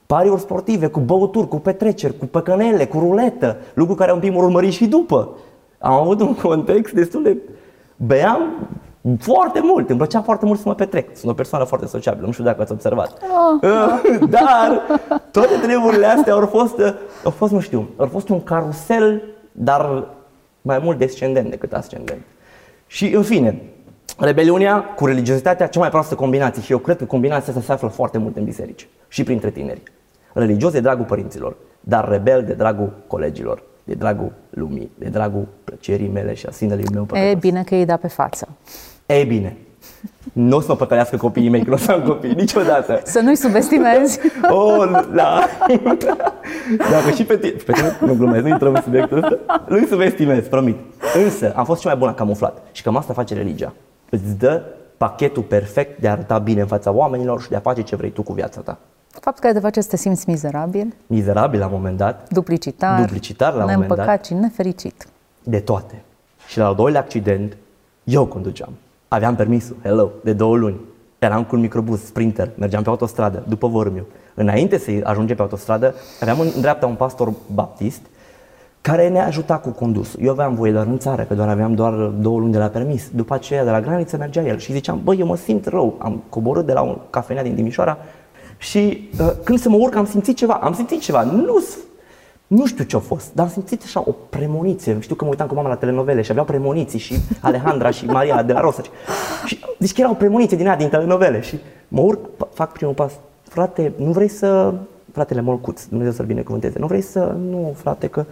pariuri 0.06 0.40
sportive, 0.40 0.86
cu 0.86 1.00
băuturi, 1.00 1.48
cu 1.48 1.56
petreceri, 1.56 2.18
cu 2.18 2.26
păcănele, 2.26 2.86
cu 2.86 2.98
ruletă, 2.98 3.56
lucruri 3.74 3.98
care 3.98 4.12
un 4.12 4.18
pic 4.18 4.32
mă 4.32 4.42
urmări 4.42 4.70
și 4.70 4.86
după. 4.86 5.28
Am 5.78 5.92
avut 5.92 6.20
un 6.20 6.34
context 6.48 6.92
destul 6.92 7.22
de... 7.22 7.36
Beam 7.96 8.68
foarte 9.18 9.60
mult, 9.62 9.88
îmi 9.88 9.98
plăcea 9.98 10.22
foarte 10.22 10.46
mult 10.46 10.58
să 10.58 10.68
mă 10.68 10.74
petrec. 10.74 11.16
Sunt 11.16 11.30
o 11.30 11.34
persoană 11.34 11.64
foarte 11.64 11.86
sociabilă, 11.86 12.26
nu 12.26 12.32
știu 12.32 12.44
dacă 12.44 12.62
ați 12.62 12.72
observat. 12.72 13.12
Oh. 13.62 14.28
Dar 14.36 14.82
toate 15.30 15.54
treburile 15.62 16.06
astea 16.06 16.32
au 16.32 16.46
fost, 16.46 16.80
au 17.24 17.30
fost, 17.30 17.52
nu 17.52 17.60
știu, 17.60 17.88
au 17.96 18.06
fost 18.06 18.28
un 18.28 18.42
carusel, 18.42 19.22
dar 19.52 20.04
mai 20.62 20.80
mult 20.82 20.98
descendent 20.98 21.50
decât 21.50 21.72
ascendent. 21.72 22.20
Și 22.92 23.14
în 23.14 23.22
fine, 23.22 23.62
rebeliunea 24.18 24.80
cu 24.80 25.06
religiozitatea, 25.06 25.66
cea 25.66 25.80
mai 25.80 25.88
proastă 25.88 26.14
combinație 26.14 26.62
și 26.62 26.72
eu 26.72 26.78
cred 26.78 26.96
că 26.96 27.04
combinația 27.04 27.52
asta 27.52 27.64
se 27.64 27.72
află 27.72 27.88
foarte 27.88 28.18
mult 28.18 28.36
în 28.36 28.44
biserici 28.44 28.88
și 29.08 29.22
printre 29.22 29.50
tineri. 29.50 29.82
Religios 30.32 30.72
de 30.72 30.80
dragul 30.80 31.04
părinților, 31.04 31.56
dar 31.80 32.08
rebel 32.08 32.44
de 32.44 32.52
dragul 32.52 32.92
colegilor, 33.06 33.62
de 33.84 33.94
dragul 33.94 34.32
lumii, 34.50 34.90
de 34.98 35.08
dragul 35.08 35.46
plăcerii 35.64 36.08
mele 36.08 36.34
și 36.34 36.46
a 36.46 36.50
sinelui 36.50 36.84
meu 36.92 37.04
păcătos. 37.04 37.30
E 37.30 37.34
bine 37.34 37.62
că 37.62 37.74
îi 37.74 37.84
da 37.84 37.96
pe 37.96 38.08
față. 38.08 38.48
E 39.06 39.24
bine. 39.24 39.56
Nu 40.32 40.56
o 40.56 40.60
să 40.60 40.66
mă 40.68 40.76
păcălească 40.76 41.16
copiii 41.16 41.48
mei, 41.48 41.62
că 41.62 41.68
nu 41.68 41.74
o 41.74 41.78
să 41.78 41.92
am 41.92 42.02
copii 42.02 42.32
niciodată. 42.34 43.00
Să 43.04 43.20
nu-i 43.20 43.36
subestimezi. 43.36 44.18
Oh, 44.50 45.04
da. 45.14 45.38
Dacă 46.90 47.10
și 47.14 47.24
pe 47.24 47.36
tine, 47.36 47.52
pe 47.52 47.72
tine 47.72 47.96
nu 48.00 48.14
glumesc, 48.14 48.42
nu 48.42 48.48
intrăm 48.48 48.74
în 48.74 48.82
subiectul 48.82 49.16
ăsta, 49.22 49.64
nu-i 49.68 49.86
subestimez, 49.86 50.46
promit. 50.46 50.76
Însă, 51.24 51.52
am 51.56 51.64
fost 51.64 51.80
cel 51.80 51.90
mai 51.90 51.98
bun 51.98 52.08
la 52.08 52.14
camuflat 52.14 52.62
și 52.72 52.82
cam 52.82 52.96
asta 52.96 53.12
face 53.12 53.34
religia. 53.34 53.72
Îți 54.10 54.38
dă 54.38 54.62
pachetul 54.96 55.42
perfect 55.42 56.00
de 56.00 56.08
a 56.08 56.10
arăta 56.10 56.38
bine 56.38 56.60
în 56.60 56.66
fața 56.66 56.90
oamenilor 56.90 57.42
și 57.42 57.48
de 57.48 57.56
a 57.56 57.60
face 57.60 57.82
ce 57.82 57.96
vrei 57.96 58.10
tu 58.10 58.22
cu 58.22 58.32
viața 58.32 58.60
ta. 58.60 58.78
Faptul 59.20 59.44
că 59.48 59.52
te 59.52 59.60
face 59.60 59.80
să 59.80 59.88
te 59.88 59.96
simți 59.96 60.28
mizerabil. 60.28 60.94
Mizerabil 61.06 61.58
la 61.58 61.66
un 61.66 61.72
moment 61.72 61.96
dat. 61.96 62.28
Duplicitar. 62.32 63.00
Duplicitar 63.00 63.54
la 63.54 63.64
un 63.64 63.70
moment 63.72 63.94
dat. 63.94 64.24
și 64.24 64.34
nefericit. 64.34 65.06
De 65.42 65.60
toate. 65.60 66.02
Și 66.46 66.58
la 66.58 66.66
al 66.66 66.74
doilea 66.74 67.00
accident, 67.00 67.56
eu 68.04 68.26
conduceam. 68.26 68.72
Aveam 69.12 69.34
permisul, 69.34 69.76
hello, 69.82 70.10
de 70.24 70.32
două 70.32 70.56
luni. 70.56 70.80
Eram 71.18 71.44
cu 71.44 71.54
un 71.54 71.60
microbus, 71.60 72.04
sprinter, 72.04 72.50
mergeam 72.58 72.82
pe 72.82 72.88
autostradă, 72.88 73.44
după 73.48 73.66
vormiu. 73.66 74.06
Înainte 74.34 74.78
să 74.78 74.90
ajungem 75.02 75.36
pe 75.36 75.42
autostradă, 75.42 75.94
aveam 76.20 76.40
în 76.40 76.60
dreapta 76.60 76.86
un 76.86 76.94
pastor 76.94 77.32
baptist 77.54 78.00
care 78.80 79.08
ne 79.08 79.20
ajuta 79.20 79.58
cu 79.58 79.70
condusul. 79.70 80.20
Eu 80.22 80.30
aveam 80.30 80.54
voie 80.54 80.72
doar 80.72 80.86
în 80.86 80.98
țară, 80.98 81.22
că 81.22 81.34
doar 81.34 81.48
aveam 81.48 81.74
doar 81.74 81.92
două 81.94 82.38
luni 82.38 82.52
de 82.52 82.58
la 82.58 82.66
permis. 82.66 83.08
După 83.14 83.34
aceea, 83.34 83.64
de 83.64 83.70
la 83.70 83.80
graniță, 83.80 84.16
mergea 84.16 84.42
el 84.42 84.58
și 84.58 84.72
ziceam, 84.72 85.00
băi, 85.04 85.18
eu 85.18 85.26
mă 85.26 85.36
simt 85.36 85.66
rău. 85.66 85.96
Am 85.98 86.22
coborât 86.28 86.66
de 86.66 86.72
la 86.72 86.80
un 86.80 86.98
cafenea 87.10 87.42
din 87.42 87.54
Timișoara 87.54 87.98
și 88.58 89.08
uh, 89.20 89.30
când 89.44 89.58
să 89.58 89.68
mă 89.68 89.76
urc 89.76 89.94
am 89.94 90.06
simțit 90.06 90.36
ceva. 90.36 90.54
Am 90.54 90.74
simțit 90.74 91.00
ceva. 91.00 91.22
Nu 91.22 91.62
Nu 92.50 92.66
știu 92.66 92.84
ce 92.84 92.96
a 92.96 92.98
fost, 92.98 93.34
dar 93.34 93.44
am 93.46 93.52
simțit 93.52 93.82
așa 93.82 94.02
o 94.06 94.12
premoniție. 94.28 95.00
Știu 95.00 95.14
că 95.14 95.24
mă 95.24 95.30
uitam 95.30 95.46
cu 95.46 95.54
mama 95.54 95.68
la 95.68 95.74
telenovele 95.74 96.22
și 96.22 96.30
aveau 96.30 96.46
premoniții 96.46 96.98
și 96.98 97.14
Alejandra 97.40 97.90
și 97.90 98.04
Maria 98.04 98.42
de 98.42 98.52
la 98.52 98.60
Rosa. 98.60 98.82
Și, 98.82 98.90
și 99.46 99.64
deci 99.78 99.98
era 99.98 100.10
o 100.10 100.14
premoniție 100.14 100.56
din 100.56 100.66
aia 100.66 100.76
din 100.76 100.88
telenovele 100.88 101.40
și 101.40 101.58
mă 101.88 102.00
urc, 102.00 102.20
fac 102.52 102.72
primul 102.72 102.94
pas. 102.94 103.12
Frate, 103.42 103.92
nu 103.96 104.10
vrei 104.10 104.28
să... 104.28 104.74
Fratele 105.12 105.40
Molcuț, 105.40 105.84
Dumnezeu 105.84 106.12
să-l 106.12 106.24
binecuvânteze. 106.24 106.78
Nu 106.78 106.86
vrei 106.86 107.00
să... 107.00 107.36
Nu, 107.50 107.74
frate, 107.76 108.06
că 108.06 108.24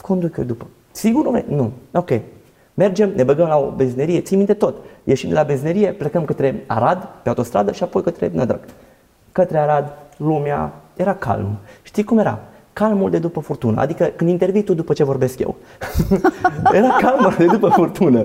conduc 0.00 0.36
eu 0.36 0.44
după. 0.44 0.66
Sigur 0.90 1.24
nu 1.24 1.30
vrei? 1.30 1.44
Nu. 1.48 1.70
Ok. 1.92 2.10
Mergem, 2.74 3.12
ne 3.14 3.22
băgăm 3.22 3.46
la 3.46 3.56
o 3.56 3.70
benzinerie, 3.70 4.20
ții 4.20 4.36
minte 4.36 4.54
tot. 4.54 4.76
Ieșim 5.04 5.28
de 5.28 5.34
la 5.34 5.42
benzinerie, 5.42 5.92
plecăm 5.92 6.24
către 6.24 6.64
Arad, 6.66 7.08
pe 7.22 7.28
autostradă 7.28 7.72
și 7.72 7.82
apoi 7.82 8.02
către 8.02 8.30
Nădrăc. 8.34 8.64
Către 9.32 9.58
Arad, 9.58 9.92
lumea 10.16 10.72
era 10.96 11.14
calm. 11.14 11.56
Știi 11.82 12.04
cum 12.04 12.18
era? 12.18 12.38
Calmul 12.78 13.10
de 13.10 13.18
după 13.18 13.40
furtună, 13.40 13.80
adică 13.80 14.04
când 14.04 14.30
intervii 14.30 14.62
tu 14.62 14.74
după 14.74 14.92
ce 14.92 15.04
vorbesc 15.04 15.38
eu. 15.38 15.56
era 16.78 16.88
calmul 17.00 17.34
de 17.38 17.46
după 17.46 17.68
furtună. 17.68 18.22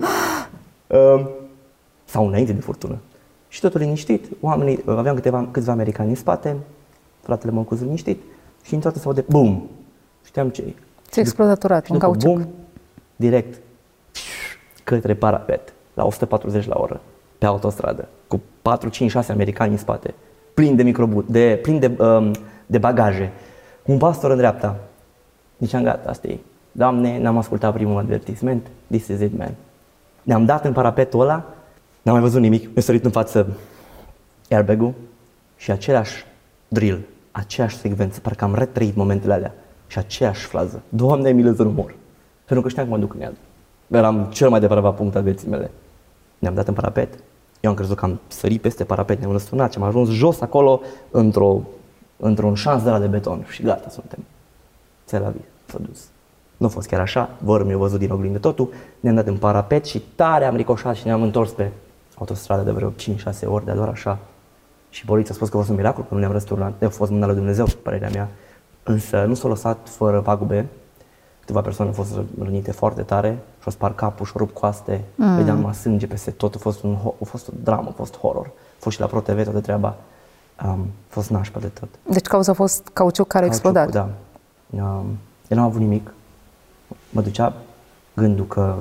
Uh, 0.88 1.26
sau 2.06 2.28
înainte 2.28 2.54
de 2.54 2.62
furtună. 2.62 2.98
Și 3.48 3.60
totul 3.60 3.80
liniștit, 3.80 4.26
oamenii, 4.40 4.84
aveam 4.86 5.16
câteva, 5.16 5.48
câțiva 5.52 5.72
americani 5.72 6.10
în 6.10 6.16
spate, 6.16 6.56
fratele 7.22 7.52
meu 7.52 7.62
cu 7.62 7.74
liniștit 7.74 8.22
și 8.64 8.74
într-o 8.74 8.90
dată 8.90 9.02
se 9.02 9.08
aude 9.08 9.26
BUM! 9.30 9.70
Știam 10.24 10.50
ce 10.50 10.74
Ce 11.12 11.20
explodatorat, 11.20 11.86
și 11.86 11.92
un 11.92 11.98
după 11.98 12.12
cauciuc. 12.12 12.34
BUM! 12.34 12.48
Direct 13.16 13.62
către 14.84 15.16
parapet, 15.16 15.74
la 15.94 16.06
140 16.06 16.68
la 16.68 16.76
oră, 16.78 17.02
pe 17.38 17.46
autostradă, 17.46 18.08
cu 18.28 18.42
4, 18.62 18.90
5, 18.90 19.12
6 19.12 19.32
americani 19.32 19.72
în 19.72 19.78
spate, 19.78 20.14
plin 20.54 20.76
de 20.76 20.84
microbut, 20.84 21.28
de, 21.28 21.60
plin 21.62 21.80
de, 21.80 22.04
um, 22.04 22.32
de 22.66 22.78
bagaje. 22.78 23.32
Un 23.86 23.98
pastor 23.98 24.32
în 24.32 24.38
dreapta. 24.38 24.80
Ziceam, 25.60 25.84
gata, 25.84 26.10
asta 26.10 26.28
e. 26.28 26.38
Doamne, 26.72 27.20
n-am 27.20 27.38
ascultat 27.38 27.74
primul 27.74 27.98
advertisment, 27.98 28.68
this 28.88 29.08
is 29.08 29.20
it, 29.20 29.38
man. 29.38 29.56
Ne-am 30.24 30.46
dat 30.46 30.66
în 30.66 30.74
parapetul 30.74 31.20
ăla, 31.20 31.46
n-am 32.02 32.14
mai 32.14 32.24
văzut 32.24 32.42
nimic, 32.42 32.66
mi-a 32.74 32.82
sărit 32.82 33.06
în 33.06 33.12
față 33.12 33.58
airbag-ul 34.50 34.94
și 35.58 35.72
același 35.72 36.26
drill, 36.68 37.00
aceeași 37.32 37.78
secvență, 37.78 38.20
parcă 38.20 38.44
am 38.44 38.56
retrăit 38.56 38.96
momentele 38.96 39.34
alea 39.34 39.54
și 39.88 39.98
aceeași 39.98 40.46
frază. 40.46 40.82
Doamne, 40.90 41.32
milă 41.32 41.54
să 41.54 41.64
nu 41.64 41.70
mor. 41.70 41.96
Pentru 42.46 42.62
că 42.62 42.70
știam 42.70 42.86
că 42.86 42.92
mă 42.92 42.98
duc 43.00 43.14
în 43.14 43.20
iad. 43.20 43.36
Eram 43.88 44.28
cel 44.32 44.50
mai 44.50 44.60
depravat 44.60 44.96
punct 44.96 45.16
al 45.16 45.22
vieții 45.22 45.50
mele. 45.50 45.72
Ne-am 46.40 46.54
dat 46.54 46.68
în 46.68 46.74
parapet. 46.74 47.14
Eu 47.60 47.70
am 47.70 47.76
crezut 47.76 47.98
că 47.98 48.06
am 48.06 48.20
sărit 48.28 48.62
peste 48.62 48.84
parapet, 48.84 49.20
ne-am 49.20 49.32
răsturnat 49.32 49.72
și 49.72 49.78
am 49.78 49.84
ajuns 49.84 50.10
jos 50.10 50.42
acolo 50.42 50.82
într-o, 51.12 51.62
într-un 52.22 52.56
șans 52.56 52.84
de 52.84 52.90
la 52.90 53.00
de 53.00 53.08
beton 53.08 53.46
și 53.50 53.64
gata, 53.64 53.90
suntem. 53.90 54.20
Țel 55.06 55.22
la 55.22 55.30
vie, 55.30 55.46
s-a 55.66 55.78
dus. 55.88 56.00
Nu 56.58 56.66
a 56.66 56.70
fost 56.70 56.88
chiar 56.88 57.00
așa, 57.00 57.30
vor 57.40 57.66
mi-a 57.66 57.78
văzut 57.78 58.00
din 58.00 58.12
oglindă 58.12 58.38
totul, 58.38 58.74
ne-am 59.00 59.16
dat 59.16 59.28
în 59.28 59.38
parapet 59.38 59.86
și 59.86 60.04
tare 60.16 60.46
am 60.46 60.56
ricoșat 60.56 60.96
și 60.96 61.06
ne-am 61.06 61.22
întors 61.22 61.52
pe 61.52 61.72
autostradă 62.18 62.64
de 62.64 62.72
vreo 62.72 62.92
5-6 62.92 62.94
ori, 63.46 63.66
de 63.66 63.72
doar 63.72 63.88
așa. 63.88 64.18
Și 64.90 65.06
poliția 65.06 65.32
a 65.34 65.36
spus 65.36 65.50
că 65.50 65.56
a 65.56 65.60
fost 65.60 65.72
un 65.72 65.76
miracol, 65.76 66.04
că 66.04 66.14
nu 66.14 66.20
ne-am 66.20 66.32
răsturnat, 66.32 66.84
a 66.84 66.90
fost 66.90 67.12
mâna 67.12 67.26
lui 67.26 67.36
Dumnezeu, 67.36 67.66
părerea 67.84 68.10
mea. 68.14 68.30
Însă 68.84 69.24
nu 69.28 69.34
s-a 69.34 69.48
lăsat 69.48 69.78
fără 69.84 70.22
pagube, 70.22 70.68
câteva 71.40 71.62
persoane 71.62 71.92
au 71.92 72.04
fost 72.04 72.20
rănite 72.40 72.72
foarte 72.72 73.02
tare 73.02 73.30
și 73.30 73.66
au 73.66 73.72
spart 73.72 73.96
capul 73.96 74.26
și 74.26 74.32
au 74.36 74.40
rupt 74.40 74.54
coaste, 74.54 75.04
mm. 75.16 75.36
vedeam 75.36 75.56
numai 75.56 75.74
sânge 75.74 76.08
peste 76.08 76.32
tot, 76.32 76.56
a 76.56 76.58
fost, 76.58 76.84
un, 76.84 76.98
ho- 76.98 77.22
a 77.22 77.26
fost 77.26 77.48
o 77.48 77.52
dramă, 77.64 77.88
a 77.90 77.94
fost 77.96 78.18
horror. 78.18 78.46
A 78.46 78.78
fost 78.78 78.96
și 78.96 79.02
la 79.02 79.08
ProTV 79.08 79.44
toată 79.44 79.60
treaba, 79.60 79.96
um, 80.66 80.70
a 80.70 80.78
fost 81.08 81.30
nașpa 81.30 81.60
de 81.60 81.68
tot. 81.68 81.88
Deci 82.10 82.26
cauza 82.26 82.52
a 82.52 82.56
fost 82.56 82.90
cauciuc 82.94 83.28
care 83.28 83.44
a 83.44 83.48
explodat. 83.48 83.90
Cauciucul, 83.90 84.16
Da. 84.70 84.84
Um, 84.84 85.06
eu 85.48 85.58
n-am 85.58 85.66
avut 85.66 85.80
nimic, 85.80 86.14
mă 87.10 87.22
ducea 87.22 87.54
gândul 88.16 88.46
că 88.48 88.76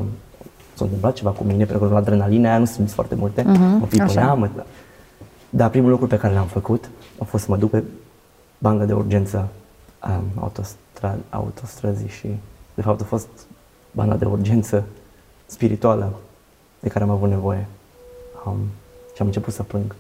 s-a 0.74 0.84
întâmplat 0.84 1.14
ceva 1.14 1.30
cu 1.30 1.44
mine, 1.44 1.64
pentru 1.64 1.86
că 1.86 1.92
la 1.92 1.98
adrenalină 1.98 2.48
aia 2.48 2.58
nu 2.58 2.64
simți 2.64 2.94
foarte 2.94 3.14
multe, 3.14 3.42
Mhm, 3.42 3.62
mă 3.62 3.86
piponeam, 3.86 4.38
mă... 4.38 4.48
Dar 5.50 5.70
primul 5.70 5.90
lucru 5.90 6.06
pe 6.06 6.16
care 6.18 6.34
l-am 6.34 6.46
făcut 6.46 6.90
a 7.20 7.24
fost 7.24 7.44
să 7.44 7.50
mă 7.50 7.56
duc 7.56 7.70
pe 7.70 7.82
banda 8.58 8.84
de 8.84 8.92
urgență 8.92 9.48
um, 10.08 10.50
autostra- 10.50 11.16
autostrăzii 11.30 12.08
și 12.08 12.28
de 12.74 12.82
fapt 12.82 13.00
a 13.00 13.04
fost 13.04 13.28
banda 13.92 14.14
de 14.14 14.24
urgență 14.24 14.84
spirituală 15.46 16.12
de 16.80 16.88
care 16.88 17.04
am 17.04 17.10
avut 17.10 17.28
nevoie. 17.28 17.66
Um, 18.46 18.56
și 19.14 19.20
am 19.20 19.26
început 19.26 19.52
să 19.52 19.62
plâng. 19.62 19.94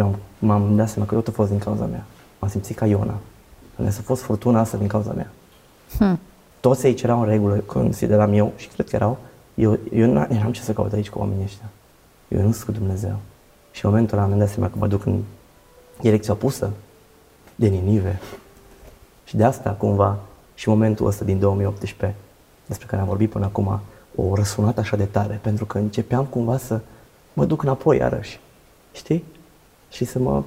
Și 0.00 0.06
mi-am, 0.06 0.18
m-am 0.38 0.76
dat 0.76 0.88
seama 0.88 1.08
că 1.08 1.14
tot 1.14 1.28
a 1.28 1.30
fost 1.30 1.50
din 1.50 1.58
cauza 1.58 1.84
mea. 1.84 2.04
M-am 2.38 2.50
simțit 2.50 2.76
ca 2.76 2.86
Iona. 2.86 3.14
Ales 3.78 3.98
a 3.98 4.02
fost 4.04 4.22
furtuna 4.22 4.60
asta 4.60 4.76
din 4.76 4.86
cauza 4.86 5.12
mea. 5.12 5.30
Hmm. 5.98 6.18
Toți 6.60 6.86
aici 6.86 7.02
erau 7.02 7.20
în 7.20 7.28
regulă, 7.28 7.56
consideram 7.56 8.32
eu 8.32 8.52
și 8.56 8.68
cred 8.68 8.88
că 8.88 8.96
erau. 8.96 9.18
Eu, 9.54 9.78
eu 9.92 10.12
nu 10.12 10.26
eram 10.30 10.52
ce 10.52 10.60
să 10.60 10.72
caut 10.72 10.92
aici 10.92 11.10
cu 11.10 11.18
oamenii 11.18 11.44
ăștia. 11.44 11.68
Eu 12.28 12.42
nu 12.42 12.52
sunt 12.52 12.64
cu 12.64 12.72
Dumnezeu. 12.72 13.16
Și 13.70 13.84
în 13.84 13.90
momentul 13.90 14.18
ăla 14.18 14.26
mi-am 14.26 14.38
dat 14.38 14.48
seama 14.48 14.68
că 14.68 14.74
mă 14.78 14.86
duc 14.86 15.06
în 15.06 15.22
direcția 16.00 16.32
opusă 16.32 16.70
de 17.54 17.66
Ninive. 17.66 18.20
Și 19.24 19.36
de 19.36 19.44
asta, 19.44 19.70
cumva, 19.70 20.18
și 20.54 20.68
momentul 20.68 21.06
ăsta 21.06 21.24
din 21.24 21.38
2018, 21.38 22.18
despre 22.66 22.86
care 22.86 23.02
am 23.02 23.08
vorbit 23.08 23.30
până 23.30 23.44
acum, 23.44 23.80
o 24.14 24.34
răsunat 24.34 24.78
așa 24.78 24.96
de 24.96 25.04
tare, 25.04 25.38
pentru 25.42 25.64
că 25.64 25.78
începeam 25.78 26.24
cumva 26.24 26.58
să 26.58 26.80
mă 27.32 27.44
duc 27.44 27.62
înapoi 27.62 27.96
iarăși, 27.96 28.40
știi? 28.92 29.24
Și 29.90 30.04
să 30.04 30.18
mă... 30.18 30.42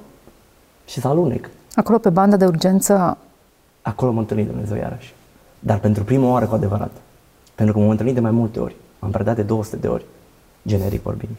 și 0.86 1.00
să 1.00 1.08
alunec. 1.08 1.50
Acolo 1.74 1.98
pe 1.98 2.10
banda 2.10 2.36
de 2.36 2.44
urgență, 2.44 3.18
Acolo 3.84 4.12
m-a 4.12 4.20
întâlnit 4.20 4.46
Dumnezeu 4.46 4.76
iarăși. 4.76 5.14
Dar 5.58 5.78
pentru 5.78 6.04
prima 6.04 6.28
oară 6.30 6.46
cu 6.46 6.54
adevărat. 6.54 6.90
Pentru 7.54 7.74
că 7.74 7.80
m-am 7.80 7.90
întâlnit 7.90 8.14
de 8.14 8.20
mai 8.20 8.30
multe 8.30 8.60
ori. 8.60 8.76
M-am 8.98 9.10
predat 9.10 9.36
de 9.36 9.42
200 9.42 9.76
de 9.76 9.88
ori, 9.88 10.04
generic 10.66 11.02
vorbind. 11.02 11.32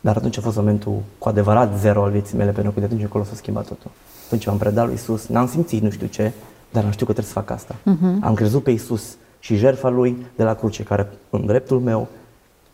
Dar 0.00 0.16
atunci 0.16 0.38
a 0.38 0.40
fost 0.40 0.56
momentul 0.56 1.02
cu 1.18 1.28
adevărat 1.28 1.78
zero 1.78 2.02
al 2.02 2.10
vieții 2.10 2.36
mele, 2.36 2.50
pentru 2.50 2.72
că 2.72 2.78
de 2.78 2.84
atunci 2.84 3.02
încolo 3.02 3.24
s-a 3.24 3.34
schimbat 3.34 3.66
totul. 3.66 3.90
Atunci 4.26 4.46
m-am 4.46 4.58
predat 4.58 4.84
lui 4.84 4.94
Isus, 4.94 5.26
n-am 5.26 5.48
simțit 5.48 5.82
nu 5.82 5.90
știu 5.90 6.06
ce, 6.06 6.32
dar 6.72 6.84
am 6.84 6.90
știut 6.90 7.08
că 7.08 7.12
trebuie 7.12 7.32
să 7.32 7.40
fac 7.40 7.50
asta. 7.50 7.74
Uh-huh. 7.74 8.20
Am 8.20 8.34
crezut 8.34 8.62
pe 8.62 8.70
Isus 8.70 9.16
și 9.38 9.56
jertfa 9.56 9.88
lui 9.88 10.26
de 10.36 10.42
la 10.42 10.54
cruce, 10.54 10.82
care 10.82 11.08
în 11.30 11.46
dreptul 11.46 11.80
meu 11.80 12.08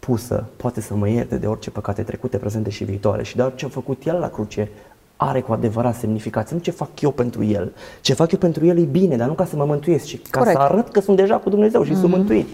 pusă, 0.07 0.45
poate 0.57 0.81
să 0.81 0.95
mă 0.95 1.09
ierte 1.09 1.37
de 1.37 1.47
orice 1.47 1.71
păcate 1.71 2.03
trecute, 2.03 2.37
prezente 2.37 2.71
și 2.71 2.85
viitoare. 2.85 3.23
Și 3.23 3.37
doar 3.37 3.55
ce 3.55 3.65
a 3.65 3.69
făcut 3.69 4.03
El 4.05 4.19
la 4.19 4.29
cruce 4.29 4.69
are 5.17 5.41
cu 5.41 5.53
adevărat 5.53 5.95
semnificație. 5.95 6.57
Nu 6.57 6.63
ce 6.63 6.71
fac 6.71 7.01
eu 7.01 7.11
pentru 7.11 7.45
El. 7.45 7.73
Ce 8.01 8.15
fac 8.15 8.33
eu 8.33 8.39
pentru 8.39 8.67
El 8.67 8.79
e 8.79 8.83
bine, 8.83 9.17
dar 9.17 9.29
nu 9.29 9.33
ca 9.33 9.45
să 9.45 9.57
mă 9.57 9.65
mântuiesc, 9.65 10.05
ci 10.05 10.21
ca 10.31 10.39
Corect. 10.39 10.57
să 10.57 10.63
arăt 10.63 10.89
că 10.89 11.01
sunt 11.01 11.17
deja 11.17 11.37
cu 11.37 11.49
Dumnezeu 11.49 11.83
și 11.83 11.97
sunt 11.97 12.11
mântuit. 12.11 12.47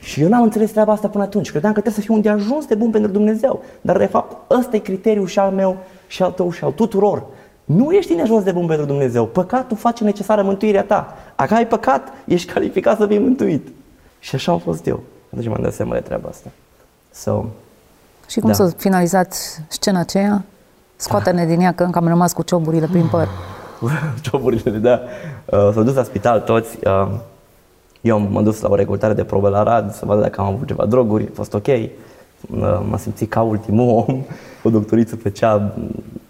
Și 0.00 0.20
eu 0.20 0.28
n-am 0.28 0.42
înțeles 0.42 0.70
treaba 0.70 0.92
asta 0.92 1.08
până 1.08 1.24
atunci. 1.24 1.50
Credeam 1.50 1.72
că 1.72 1.80
trebuie 1.80 2.02
să 2.02 2.06
fiu 2.08 2.14
un 2.14 2.20
de 2.20 2.28
ajuns 2.28 2.66
de 2.66 2.74
bun 2.74 2.90
pentru 2.90 3.10
Dumnezeu. 3.10 3.62
Dar 3.80 3.98
de 3.98 4.06
fapt 4.06 4.50
ăsta 4.50 4.76
e 4.76 4.78
criteriul 4.78 5.26
și 5.26 5.38
al 5.38 5.52
meu 5.52 5.76
și 6.06 6.22
al 6.22 6.30
tău 6.30 6.50
și 6.50 6.64
al 6.64 6.72
tuturor. 6.72 7.26
Nu 7.64 7.90
ești 7.90 8.14
de 8.14 8.22
ajuns 8.22 8.44
de 8.44 8.52
bun 8.52 8.66
pentru 8.66 8.86
Dumnezeu. 8.86 9.26
Păcatul 9.26 9.76
face 9.76 10.04
necesară 10.04 10.42
mântuirea 10.42 10.84
ta. 10.84 11.16
Dacă 11.36 11.54
ai 11.54 11.66
păcat, 11.66 12.12
ești 12.26 12.52
calificat 12.52 12.98
să 12.98 13.06
fii 13.06 13.18
mântuit. 13.18 13.68
Și 14.18 14.34
așa 14.34 14.52
am 14.52 14.58
fost 14.58 14.86
eu. 14.86 15.00
Atunci 15.32 15.48
m-am 15.48 15.62
dat 15.62 15.72
seama 15.72 15.94
de 15.94 16.00
treaba 16.00 16.28
asta. 16.28 16.48
So, 17.10 17.44
și 18.28 18.40
cum 18.40 18.48
Da. 18.48 18.54
s-a 18.54 18.70
finalizat 18.76 19.34
scena 19.68 20.00
aceea? 20.00 20.44
Scoate-ne 20.96 21.46
din 21.46 21.60
ea 21.60 21.72
că 21.74 21.82
încă 21.82 21.98
am 21.98 22.08
rămas 22.08 22.32
cu 22.32 22.42
cioburile 22.42 22.86
prin 22.86 23.06
păr. 23.06 23.28
Cioburile, 24.22 24.70
da. 24.70 25.00
Uh, 25.44 25.70
s-au 25.72 25.82
dus 25.82 25.94
la 25.94 26.02
spital 26.02 26.40
toți. 26.40 26.78
Uh, 26.86 27.08
eu 28.00 28.18
m-am 28.18 28.44
dus 28.44 28.60
la 28.60 28.68
o 28.68 28.74
recrutare 28.74 29.12
de 29.14 29.24
probe 29.24 29.48
la 29.48 29.62
rad 29.62 29.94
să 29.94 30.04
văd 30.04 30.20
dacă 30.20 30.40
am 30.40 30.46
avut 30.46 30.66
ceva 30.66 30.86
droguri. 30.86 31.24
A 31.24 31.30
fost 31.34 31.54
ok. 31.54 31.66
Uh, 31.66 31.88
m-am 32.60 32.96
simțit 33.00 33.30
ca 33.30 33.42
ultimul 33.42 34.04
om. 34.08 34.22
O 34.62 34.70
doctoriță 34.70 35.16
făcea 35.16 35.54
m, 35.54 35.72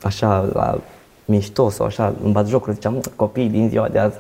așa 0.03 0.49
la 0.53 0.79
mișto 1.25 1.71
sau 1.71 1.87
așa, 1.87 2.13
în 2.25 2.33
bat 2.33 2.47
jocuri, 2.47 2.75
ziceam, 2.75 2.93
"Mă, 2.95 3.01
copiii 3.17 3.49
din 3.49 3.69
ziua 3.69 3.89
de 3.89 3.99
azi, 3.99 4.17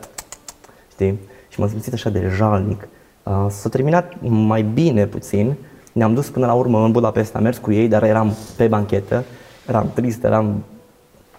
știi? 0.90 1.18
Și 1.48 1.60
m-am 1.60 1.68
simțit 1.68 1.92
așa 1.92 2.10
de 2.10 2.32
jalnic. 2.36 2.88
Uh, 3.28 3.46
s-a 3.48 3.68
terminat 3.68 4.12
mai 4.28 4.62
bine 4.62 5.06
puțin. 5.06 5.54
Ne-am 5.92 6.14
dus 6.14 6.30
până 6.30 6.46
la 6.46 6.52
urmă 6.52 6.84
în 6.84 6.92
Budapesta, 6.92 7.38
am 7.38 7.44
mers 7.44 7.58
cu 7.58 7.72
ei, 7.72 7.88
dar 7.88 8.02
eram 8.02 8.32
pe 8.56 8.66
banchetă. 8.66 9.24
Eram 9.68 9.90
trist, 9.94 10.24
eram 10.24 10.64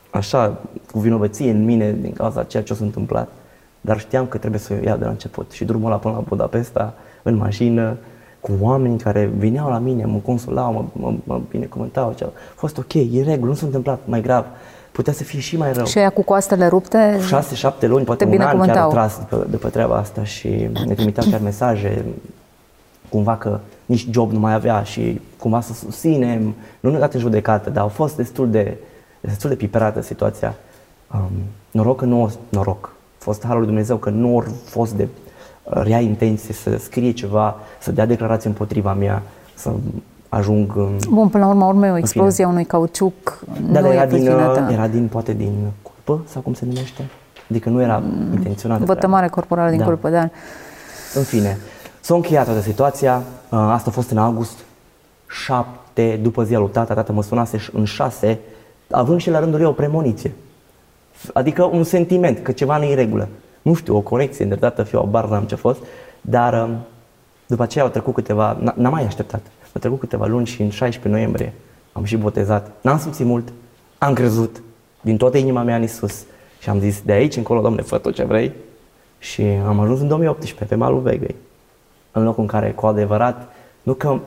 așa, 0.10 0.58
cu 0.92 1.00
vinovăție 1.00 1.52
în 1.52 1.66
mine 1.66 1.96
din 2.02 2.14
cauza 2.14 2.44
ceea 2.44 2.64
ce 2.64 2.74
s-a 2.74 2.84
întâmplat. 2.84 3.30
Dar 3.82 4.00
știam 4.00 4.26
că 4.26 4.38
trebuie 4.38 4.60
să 4.60 4.74
o 4.74 4.84
iau 4.86 4.98
de 4.98 5.04
la 5.04 5.10
început. 5.10 5.52
Și 5.52 5.66
drumul 5.66 5.86
ăla 5.86 5.98
până 5.98 6.14
la 6.14 6.20
Budapesta, 6.20 6.94
în 7.24 7.36
mașină, 7.36 7.98
cu 8.40 8.52
oameni 8.60 9.00
care 9.00 9.32
vineau 9.38 9.70
la 9.70 9.80
mine, 9.80 10.06
mă 10.06 10.18
consolau, 10.18 10.74
mă, 10.74 10.86
mă, 10.94 11.14
mă 11.24 11.42
binecuvântau. 11.50 12.14
Ce... 12.14 12.24
A 12.24 12.30
fost 12.56 12.78
ok, 12.78 12.94
e 12.94 13.20
în 13.20 13.24
regulă, 13.24 13.50
nu 13.50 13.56
s-a 13.56 13.66
întâmplat 13.66 14.00
mai 14.06 14.22
grav. 14.22 14.46
Putea 15.00 15.14
să 15.14 15.24
fie 15.24 15.40
și 15.40 15.58
mai 15.58 15.74
rău. 15.74 15.86
Și 15.86 15.98
aia 15.98 16.10
cu 16.10 16.22
coastele 16.22 16.68
rupte, 16.68 17.20
Șase, 17.28 17.56
șapte 17.56 17.88
luni, 17.88 18.06
poate 18.06 18.26
Te 18.26 18.30
un 18.30 18.42
an 18.42 18.46
chiar 18.46 18.56
binecuvântau. 18.56 18.84
au 18.84 18.92
tras 18.92 19.18
după, 19.18 19.48
după 19.50 19.70
treaba 19.70 19.96
asta 19.96 20.24
și 20.24 20.70
ne 20.86 20.94
trimiteau 20.94 21.28
chiar 21.30 21.40
mesaje 21.40 22.06
cumva 23.10 23.38
că 23.38 23.60
nici 23.86 24.08
job 24.12 24.32
nu 24.32 24.40
mai 24.40 24.54
avea 24.54 24.84
și 24.84 25.22
cumva 25.38 25.62
să 25.62 25.74
susținem, 25.74 26.56
nu 26.80 26.92
ne 26.92 26.98
dat 26.98 27.14
în 27.14 27.20
judecată, 27.20 27.70
dar 27.70 27.84
au 27.84 27.88
fost 27.88 28.16
destul 28.16 28.50
de, 28.50 28.78
destul 29.20 29.50
de 29.50 29.56
piperată 29.56 30.02
situația. 30.02 30.56
Um, 31.14 31.32
noroc 31.72 31.98
că 31.98 32.06
nu, 32.06 32.32
noroc, 32.50 32.94
a 33.20 33.24
fost 33.24 33.44
harul 33.44 33.58
lui 33.58 33.68
Dumnezeu, 33.68 33.98
că 33.98 34.10
nu 34.10 34.28
au 34.28 34.46
fost 34.66 34.94
de 34.94 35.08
uh, 35.64 35.82
rea 35.84 36.00
intenție 36.00 36.54
să 36.54 36.78
scrie 36.78 37.12
ceva, 37.12 37.56
să 37.82 37.92
dea 37.92 38.06
declarații 38.06 38.50
împotriva 38.50 38.94
mea, 38.94 39.22
să 39.54 39.72
ajung 40.30 40.72
în... 40.76 40.98
Bun, 41.10 41.28
până 41.28 41.44
la 41.44 41.50
urmă, 41.50 41.66
urme 41.66 41.92
o 41.92 41.98
explozie 41.98 42.44
a 42.44 42.48
unui 42.48 42.66
cauciuc 42.66 43.40
Da, 43.46 43.60
nu 43.60 43.72
dar 43.72 43.84
e 43.84 43.94
era 43.94 44.04
pe 44.06 44.16
din, 44.16 44.24
vina 44.24 44.50
uh, 44.50 44.54
ta. 44.56 44.70
era 44.72 44.88
din, 44.88 45.08
poate 45.08 45.34
din 45.34 45.54
culpă, 45.82 46.24
sau 46.28 46.42
cum 46.42 46.54
se 46.54 46.66
numește? 46.66 47.10
Adică 47.50 47.70
nu 47.70 47.82
era 47.82 47.98
mm, 47.98 48.34
intenționat. 48.34 48.80
Vătămare 48.80 49.28
corporală 49.28 49.70
din 49.70 49.80
Da. 49.80 49.86
culpă, 49.86 50.10
dar 50.10 50.32
În 51.14 51.24
fine, 51.24 51.58
s-a 52.00 52.14
încheiat 52.16 52.46
toată 52.46 52.62
situația. 52.62 53.16
Uh, 53.50 53.58
Asta 53.60 53.90
a 53.90 53.94
fost 53.94 54.10
în 54.10 54.18
august 54.18 54.58
7, 55.30 56.20
după 56.22 56.44
ziua 56.44 56.60
lui 56.60 56.70
tata, 56.70 56.94
tata 56.94 57.14
mă 57.14 57.24
sunase 57.24 57.58
și 57.58 57.70
în 57.74 57.84
6, 57.86 58.40
având 58.92 59.20
și 59.20 59.30
la 59.30 59.40
rândul 59.40 59.60
ei 59.60 59.66
o 59.66 59.72
premoniție. 59.72 60.32
Adică 61.34 61.64
un 61.64 61.84
sentiment, 61.84 62.40
că 62.40 62.52
ceva 62.52 62.78
nu 62.78 62.84
e 62.84 62.90
în 62.90 62.96
regulă. 62.96 63.28
Nu 63.62 63.74
știu, 63.74 63.96
o 63.96 64.02
corecție 64.02 64.44
îndreptată, 64.44 64.84
fie 64.84 64.98
o 64.98 65.06
bar, 65.06 65.26
n-am 65.26 65.44
ce 65.44 65.54
a 65.54 65.58
fost, 65.58 65.80
dar 66.22 66.64
um, 66.64 66.70
după 67.48 67.64
aceea 67.64 67.84
au 67.84 67.90
trecut 67.90 68.14
câteva, 68.14 68.58
n- 68.58 68.74
n-am 68.76 68.92
mai 68.92 69.06
așteptat, 69.06 69.42
au 69.74 69.80
trecut 69.80 70.00
câteva 70.00 70.26
luni 70.26 70.46
și 70.46 70.62
în 70.62 70.70
16 70.70 71.12
noiembrie 71.12 71.54
am 71.92 72.04
și 72.04 72.18
botezat. 72.18 72.72
N-am 72.82 73.00
simțit 73.00 73.26
mult, 73.26 73.52
am 73.98 74.14
crezut 74.14 74.62
din 75.02 75.18
toată 75.18 75.38
inima 75.38 75.64
mea 75.64 75.76
în 75.76 75.84
Isus 75.84 76.24
și 76.60 76.70
am 76.70 76.80
zis, 76.80 77.02
de 77.02 77.12
aici 77.12 77.36
încolo, 77.36 77.62
Doamne, 77.62 77.82
fă 77.82 77.98
tot 77.98 78.14
ce 78.14 78.24
vrei. 78.24 78.54
Și 79.20 79.42
am 79.42 79.80
ajuns 79.80 80.00
în 80.00 80.08
2018, 80.08 80.66
pe 80.66 80.76
malul 80.76 81.02
Vegăi, 81.02 81.36
în 82.12 82.24
locul 82.24 82.42
în 82.42 82.48
care 82.48 82.72
cu 82.72 82.86
adevărat, 82.86 83.54
nu 83.84 83.94
că 83.94 84.20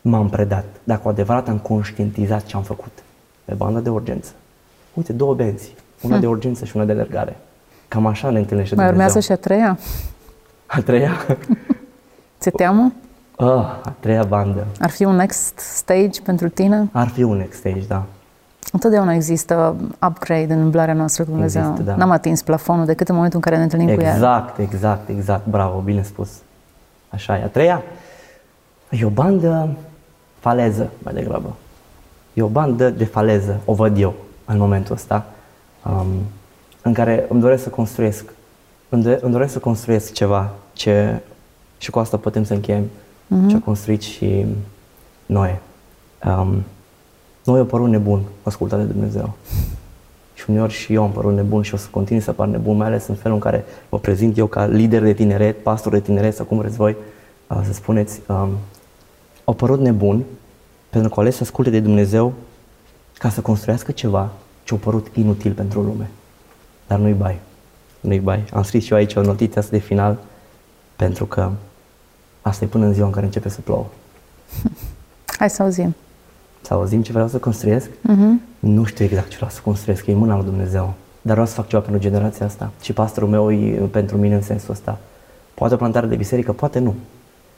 m-am 0.00 0.28
predat, 0.28 0.64
dar 0.84 1.00
cu 1.00 1.08
adevărat 1.08 1.48
am 1.48 1.58
conștientizat 1.58 2.44
ce 2.44 2.56
am 2.56 2.62
făcut 2.62 2.92
pe 3.44 3.54
bandă 3.54 3.80
de 3.80 3.88
urgență. 3.88 4.32
Uite, 4.94 5.12
două 5.12 5.34
benzi, 5.34 5.74
una 6.00 6.18
de 6.18 6.26
urgență 6.26 6.64
și 6.64 6.76
una 6.76 6.84
de 6.84 6.92
alergare. 6.92 7.36
Cam 7.88 8.06
așa 8.06 8.30
ne 8.30 8.38
întâlnește 8.38 8.74
mai 8.74 8.84
Dumnezeu. 8.84 9.06
urmează 9.06 9.26
și 9.26 9.32
a 9.32 9.36
treia? 9.36 9.78
A 10.66 10.80
treia? 10.80 11.12
Ți-e 12.40 12.50
teamă? 12.50 12.92
Ah, 13.36 13.46
a 13.82 13.94
treia 14.00 14.22
bandă. 14.24 14.66
Ar 14.80 14.90
fi 14.90 15.04
un 15.04 15.14
next 15.16 15.58
stage 15.58 16.20
pentru 16.22 16.48
tine? 16.48 16.88
Ar 16.92 17.08
fi 17.08 17.22
un 17.22 17.36
next 17.36 17.58
stage, 17.58 17.86
da. 17.88 18.02
Întotdeauna 18.72 19.14
există 19.14 19.76
upgrade 20.08 20.52
în 20.52 20.60
umblarea 20.60 20.94
noastră 20.94 21.24
cu 21.24 21.30
Dumnezeu. 21.30 21.62
Există, 21.62 21.82
da. 21.82 21.96
N-am 21.96 22.10
atins 22.10 22.42
plafonul 22.42 22.84
decât 22.86 23.08
în 23.08 23.14
momentul 23.14 23.38
în 23.44 23.50
care 23.50 23.56
ne 23.56 23.62
întâlnim 23.62 23.94
cu 23.94 24.00
El. 24.00 24.12
Exact, 24.12 24.58
exact, 24.58 25.08
exact. 25.08 25.46
Bravo, 25.46 25.78
bine 25.78 26.02
spus. 26.02 26.30
Așa 27.08 27.38
e. 27.38 27.42
A 27.42 27.46
treia 27.46 27.82
e 28.90 29.04
o 29.04 29.08
bandă 29.08 29.68
faleză, 30.38 30.90
mai 30.98 31.14
degrabă. 31.14 31.54
E 32.34 32.42
o 32.42 32.46
bandă 32.48 32.90
de 32.90 33.04
faleză, 33.04 33.60
o 33.64 33.74
văd 33.74 33.98
eu 33.98 34.14
în 34.44 34.58
momentul 34.58 34.94
ăsta, 34.94 35.26
um, 35.82 36.06
în 36.82 36.92
care 36.92 37.26
îmi 37.28 37.40
doresc 37.40 37.62
să 37.62 37.68
construiesc. 37.68 38.24
Îmi, 38.88 39.02
do- 39.02 39.20
îmi 39.20 39.32
doresc 39.32 39.52
să 39.52 39.58
construiesc 39.58 40.12
ceva 40.12 40.50
ce, 40.72 41.22
și 41.78 41.90
cu 41.90 41.98
asta 41.98 42.16
putem 42.16 42.44
să 42.44 42.54
încheiem, 42.54 42.84
ce 43.48 43.56
a 43.56 43.60
construit 43.60 44.02
și 44.02 44.46
noi. 45.26 45.58
Um, 46.24 46.64
noi 47.44 47.58
au 47.58 47.64
părut 47.64 47.88
nebun 47.88 48.22
ascultat 48.42 48.78
de 48.78 48.84
Dumnezeu. 48.84 49.32
Și 50.34 50.44
uneori 50.48 50.72
și 50.72 50.92
eu 50.92 51.02
am 51.02 51.10
părut 51.10 51.34
nebun 51.34 51.62
și 51.62 51.74
o 51.74 51.76
să 51.76 51.86
continui 51.90 52.22
să 52.22 52.32
par 52.32 52.46
nebun, 52.46 52.76
mai 52.76 52.86
ales 52.86 53.06
în 53.06 53.14
felul 53.14 53.36
în 53.36 53.42
care 53.42 53.64
mă 53.88 53.98
prezint 53.98 54.38
eu 54.38 54.46
ca 54.46 54.66
lider 54.66 55.02
de 55.02 55.12
tineret, 55.12 55.62
pastor 55.62 55.92
de 55.92 56.00
tineret 56.00 56.34
sau 56.34 56.44
cum 56.44 56.58
vreți 56.58 56.76
voi 56.76 56.96
uh, 57.46 57.60
să 57.64 57.72
spuneți. 57.72 58.20
Um, 58.28 58.50
au 59.44 59.54
părut 59.54 59.80
nebun 59.80 60.24
pentru 60.90 61.08
că 61.08 61.14
au 61.16 61.22
ales 61.22 61.36
să 61.36 61.42
asculte 61.42 61.70
de 61.70 61.80
Dumnezeu 61.80 62.32
ca 63.18 63.28
să 63.28 63.40
construiască 63.40 63.92
ceva 63.92 64.30
ce 64.64 64.72
au 64.72 64.78
părut 64.78 65.06
inutil 65.14 65.52
pentru 65.52 65.80
lume. 65.80 66.10
Dar 66.86 66.98
nu-i 66.98 67.12
bai. 67.12 67.38
Nu-i 68.00 68.20
bai. 68.20 68.44
Am 68.52 68.62
scris 68.62 68.84
și 68.84 68.92
eu 68.92 68.98
aici 68.98 69.14
o 69.14 69.20
notiță 69.20 69.58
asta 69.58 69.70
de 69.70 69.82
final 69.82 70.18
pentru 70.96 71.26
că 71.26 71.50
asta 72.48 72.64
e 72.64 72.68
până 72.68 72.86
în 72.86 72.92
ziua 72.92 73.06
în 73.06 73.12
care 73.12 73.26
începe 73.26 73.48
să 73.48 73.60
plouă. 73.60 73.86
Hai 75.38 75.50
să 75.50 75.62
auzim. 75.62 75.94
Să 76.60 76.74
auzim 76.74 77.02
ce 77.02 77.12
vreau 77.12 77.28
să 77.28 77.38
construiesc? 77.38 77.88
Uh-huh. 77.88 78.58
Nu 78.58 78.84
știu 78.84 79.04
exact 79.04 79.28
ce 79.28 79.36
vreau 79.36 79.50
să 79.50 79.60
construiesc, 79.64 80.06
e 80.06 80.12
în 80.12 80.18
mâna 80.18 80.36
lui 80.36 80.44
Dumnezeu. 80.44 80.94
Dar 81.22 81.32
vreau 81.32 81.46
să 81.46 81.54
fac 81.54 81.66
ceva 81.66 81.82
pentru 81.82 82.00
generația 82.00 82.46
asta. 82.46 82.70
Și 82.80 82.92
pastorul 82.92 83.28
meu 83.28 83.52
e 83.52 83.88
pentru 83.90 84.16
mine 84.16 84.34
în 84.34 84.42
sensul 84.42 84.70
ăsta. 84.70 84.98
Poate 85.54 85.74
o 85.74 85.76
plantare 85.76 86.06
de 86.06 86.16
biserică, 86.16 86.52
poate 86.52 86.78
nu. 86.78 86.94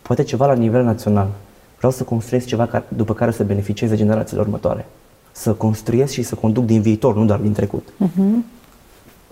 Poate 0.03 0.22
ceva 0.22 0.46
la 0.46 0.53
nivel 0.53 0.85
național. 0.85 1.29
Vreau 1.77 1.92
să 1.92 2.03
construiesc 2.03 2.46
ceva 2.46 2.66
ca, 2.66 2.85
după 2.88 3.14
care 3.14 3.31
să 3.31 3.44
beneficieze 3.44 3.96
generațiile 3.96 4.42
următoare. 4.42 4.87
Să 5.33 5.53
construiesc 5.53 6.12
și 6.12 6.22
să 6.22 6.35
conduc 6.35 6.64
din 6.64 6.81
viitor, 6.81 7.16
nu 7.16 7.24
doar 7.24 7.38
din 7.38 7.53
trecut. 7.53 7.88
Uh-huh. 7.88 8.57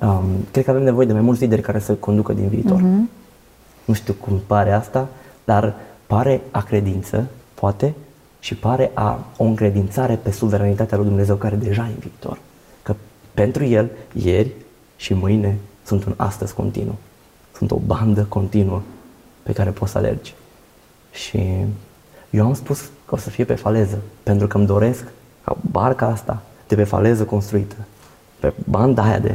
Um, 0.01 0.25
cred 0.51 0.65
că 0.65 0.71
avem 0.71 0.83
nevoie 0.83 1.07
de 1.07 1.13
mai 1.13 1.23
mulți 1.23 1.41
lideri 1.41 1.63
care 1.63 1.79
să 1.79 1.93
conducă 1.93 2.33
din 2.33 2.49
viitor. 2.49 2.81
Uh-huh. 2.81 3.11
Nu 3.85 3.95
știu 3.95 4.13
cum 4.13 4.41
pare 4.47 4.73
asta, 4.73 5.09
dar 5.47 5.75
pare 6.07 6.41
a 6.51 6.63
credință, 6.63 7.27
poate, 7.55 7.95
și 8.39 8.55
pare 8.55 8.91
a 8.95 9.25
o 9.37 9.45
încredințare 9.45 10.15
pe 10.23 10.31
suveranitatea 10.31 10.97
lui 10.97 11.07
Dumnezeu 11.07 11.37
care 11.37 11.57
deja 11.57 11.83
e 11.83 11.93
în 11.93 11.99
viitor. 11.99 12.39
Că 12.83 12.95
pentru 13.35 13.65
El, 13.65 13.91
ieri 14.13 14.51
și 14.97 15.15
mâine 15.15 15.57
sunt 15.85 16.05
un 16.05 16.15
astăzi 16.17 16.55
continuu. 16.55 16.97
Sunt 17.57 17.71
o 17.71 17.77
bandă 17.77 18.27
continuă 18.29 18.83
pe 19.43 19.53
care 19.53 19.71
poți 19.71 19.93
să 19.93 19.99
alergi. 19.99 20.35
Și 21.13 21.43
eu 22.31 22.47
am 22.47 22.55
spus 22.55 22.81
că 22.81 23.15
o 23.15 23.19
să 23.19 23.31
fie 23.31 23.45
pe 23.45 23.55
faleză, 23.55 23.99
pentru 24.23 24.47
că 24.47 24.57
îmi 24.57 24.67
doresc 24.67 25.05
ca 25.45 25.57
barca 25.71 26.07
asta 26.07 26.43
de 26.69 26.75
pe 26.75 26.85
faleză 26.85 27.25
construită, 27.25 27.77
pe 28.39 28.53
banda 28.65 29.03
aia 29.03 29.19
de, 29.19 29.35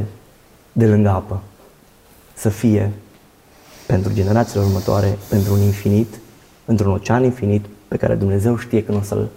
de 0.72 0.86
lângă 0.86 1.08
apă, 1.08 1.40
să 2.34 2.48
fie 2.48 2.92
pentru 3.92 4.12
generațiile 4.12 4.64
următoare, 4.64 5.18
pentru 5.28 5.52
un 5.52 5.60
infinit, 5.60 6.20
într-un 6.64 6.92
ocean 6.92 7.24
infinit 7.24 7.64
pe 7.88 7.96
care 7.96 8.14
Dumnezeu 8.14 8.56
știe 8.56 8.84
că 8.84 8.92
nu 8.92 8.98
o 8.98 9.02
să-l 9.02 9.28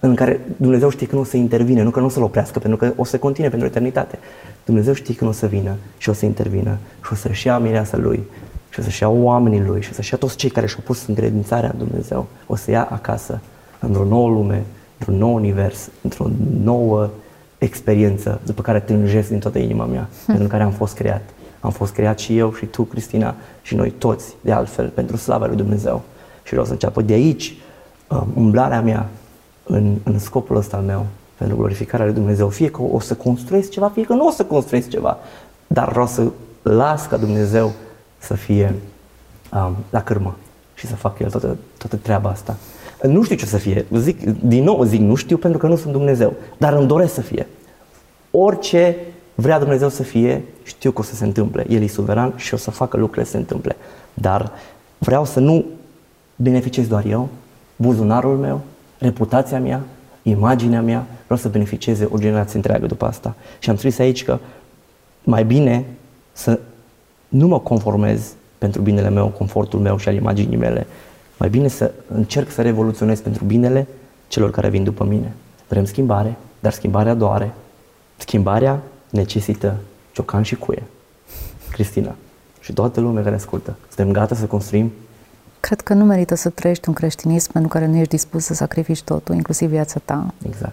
în 0.00 0.14
care 0.14 0.40
Dumnezeu 0.56 0.88
știe 0.88 1.06
că 1.06 1.14
nu 1.14 1.20
o 1.20 1.24
să 1.24 1.36
intervine, 1.36 1.82
nu 1.82 1.90
că 1.90 2.00
nu 2.00 2.06
o 2.06 2.08
să-l 2.08 2.22
oprească, 2.22 2.58
pentru 2.58 2.78
că 2.78 2.92
o 2.96 3.04
să 3.04 3.18
continue 3.18 3.50
pentru 3.50 3.68
eternitate. 3.68 4.18
Dumnezeu 4.64 4.92
știe 4.92 5.14
că 5.14 5.24
nu 5.24 5.30
o 5.30 5.32
să 5.32 5.46
vină 5.46 5.76
și 5.98 6.08
o 6.08 6.12
să 6.12 6.24
intervină 6.24 6.78
și 7.04 7.12
o 7.12 7.14
să-și 7.14 7.46
ia 7.46 7.58
mireasa 7.58 7.96
Lui 7.96 8.22
și 8.70 8.80
o 8.80 8.82
să-și 8.82 9.02
ia 9.02 9.08
oamenii 9.08 9.62
Lui 9.66 9.82
și 9.82 9.88
o 9.90 9.94
să-și 9.94 10.12
ia 10.12 10.18
toți 10.18 10.36
cei 10.36 10.50
care 10.50 10.66
și-au 10.66 10.82
pus 10.84 11.06
încredințarea 11.06 11.70
în 11.72 11.86
Dumnezeu. 11.86 12.26
O 12.46 12.56
să 12.56 12.70
ia 12.70 12.88
acasă, 12.90 13.40
într-o 13.78 14.04
nouă 14.04 14.28
lume, 14.28 14.64
într-un 14.98 15.16
nou 15.18 15.34
univers, 15.34 15.88
într-o 16.02 16.30
nouă 16.62 17.10
experiență 17.58 18.40
după 18.44 18.62
care 18.62 18.80
tânjesc 18.80 19.28
din 19.28 19.38
toată 19.38 19.58
inima 19.58 19.84
mea, 19.84 20.08
pentru 20.26 20.46
care 20.46 20.62
am 20.62 20.72
fost 20.72 20.94
creat. 20.94 21.22
Am 21.60 21.70
fost 21.70 21.92
creat 21.92 22.18
și 22.18 22.38
eu 22.38 22.54
și 22.54 22.66
tu, 22.66 22.82
Cristina, 22.82 23.34
și 23.62 23.74
noi 23.74 23.90
toți, 23.90 24.34
de 24.40 24.52
altfel, 24.52 24.88
pentru 24.88 25.16
slava 25.16 25.46
lui 25.46 25.56
Dumnezeu. 25.56 26.02
Și 26.42 26.50
vreau 26.50 26.64
să 26.64 26.72
înceapă 26.72 27.02
de 27.02 27.12
aici 27.12 27.56
um, 28.08 28.26
umblarea 28.34 28.80
mea 28.80 29.08
în, 29.64 29.96
în 30.02 30.18
scopul 30.18 30.56
ăsta 30.56 30.76
al 30.76 30.82
meu, 30.82 31.06
pentru 31.36 31.56
glorificarea 31.56 32.06
lui 32.06 32.14
Dumnezeu. 32.14 32.48
Fie 32.48 32.70
că 32.70 32.82
o 32.82 33.00
să 33.00 33.14
construiesc 33.14 33.70
ceva, 33.70 33.88
fie 33.88 34.04
că 34.04 34.12
nu 34.12 34.26
o 34.26 34.30
să 34.30 34.44
construiesc 34.44 34.88
ceva, 34.88 35.18
dar 35.66 35.90
vreau 35.90 36.06
să 36.06 36.30
las 36.62 37.06
ca 37.06 37.16
Dumnezeu 37.16 37.72
să 38.18 38.34
fie 38.34 38.74
um, 39.52 39.76
la 39.90 40.02
cârmă 40.02 40.36
și 40.74 40.86
să 40.86 40.94
facă 40.94 41.22
El 41.22 41.30
toată, 41.30 41.56
toată 41.78 41.96
treaba 41.96 42.30
asta. 42.30 42.56
Nu 43.02 43.22
știu 43.22 43.36
ce 43.36 43.46
să 43.46 43.56
fie, 43.56 43.86
zic, 43.92 44.20
din 44.40 44.64
nou 44.64 44.82
zic 44.82 45.00
nu 45.00 45.14
știu 45.14 45.36
pentru 45.36 45.58
că 45.58 45.66
nu 45.66 45.76
sunt 45.76 45.92
Dumnezeu, 45.92 46.32
dar 46.58 46.72
îmi 46.72 46.86
doresc 46.86 47.14
să 47.14 47.20
fie. 47.20 47.46
Orice 48.30 48.96
vrea 49.40 49.58
Dumnezeu 49.58 49.88
să 49.88 50.02
fie, 50.02 50.44
știu 50.62 50.90
că 50.90 51.00
o 51.00 51.04
să 51.04 51.14
se 51.14 51.24
întâmple. 51.24 51.66
El 51.68 51.82
e 51.82 51.86
suveran 51.86 52.32
și 52.36 52.54
o 52.54 52.56
să 52.56 52.70
facă 52.70 52.96
lucrurile 52.96 53.24
să 53.24 53.30
se 53.30 53.36
întâmple. 53.36 53.76
Dar 54.14 54.52
vreau 54.98 55.24
să 55.24 55.40
nu 55.40 55.64
beneficiez 56.36 56.86
doar 56.86 57.04
eu, 57.04 57.28
buzunarul 57.76 58.36
meu, 58.36 58.60
reputația 58.98 59.60
mea, 59.60 59.80
imaginea 60.22 60.82
mea, 60.82 61.06
vreau 61.24 61.38
să 61.38 61.48
beneficieze 61.48 62.08
o 62.10 62.18
generație 62.18 62.56
întreagă 62.56 62.86
după 62.86 63.06
asta. 63.06 63.34
Și 63.58 63.70
am 63.70 63.76
scris 63.76 63.98
aici 63.98 64.24
că 64.24 64.38
mai 65.24 65.44
bine 65.44 65.84
să 66.32 66.58
nu 67.28 67.46
mă 67.46 67.60
conformez 67.60 68.32
pentru 68.58 68.82
binele 68.82 69.10
meu, 69.10 69.28
confortul 69.28 69.80
meu 69.80 69.96
și 69.96 70.08
al 70.08 70.14
imaginii 70.14 70.56
mele. 70.56 70.86
Mai 71.36 71.48
bine 71.48 71.68
să 71.68 71.92
încerc 72.14 72.50
să 72.50 72.62
revoluționez 72.62 73.20
pentru 73.20 73.44
binele 73.44 73.86
celor 74.28 74.50
care 74.50 74.68
vin 74.68 74.84
după 74.84 75.04
mine. 75.04 75.32
Vrem 75.68 75.84
schimbare, 75.84 76.36
dar 76.60 76.72
schimbarea 76.72 77.14
doare. 77.14 77.52
Schimbarea 78.16 78.82
necesită 79.10 79.76
ciocan 80.12 80.42
și 80.42 80.54
cuie. 80.56 80.82
Cristina 81.70 82.14
și 82.60 82.72
toată 82.72 83.00
lumea 83.00 83.22
care 83.22 83.34
ascultă. 83.34 83.76
Suntem 83.94 84.12
gata 84.12 84.34
să 84.34 84.44
construim 84.44 84.92
Cred 85.60 85.80
că 85.80 85.94
nu 85.94 86.04
merită 86.04 86.34
să 86.34 86.48
trăiești 86.48 86.88
un 86.88 86.94
creștinism 86.94 87.52
pentru 87.52 87.70
care 87.70 87.86
nu 87.86 87.96
ești 87.96 88.08
dispus 88.08 88.44
să 88.44 88.54
sacrifici 88.54 89.02
totul, 89.02 89.34
inclusiv 89.34 89.68
viața 89.68 90.00
ta. 90.04 90.34
exact. 90.46 90.72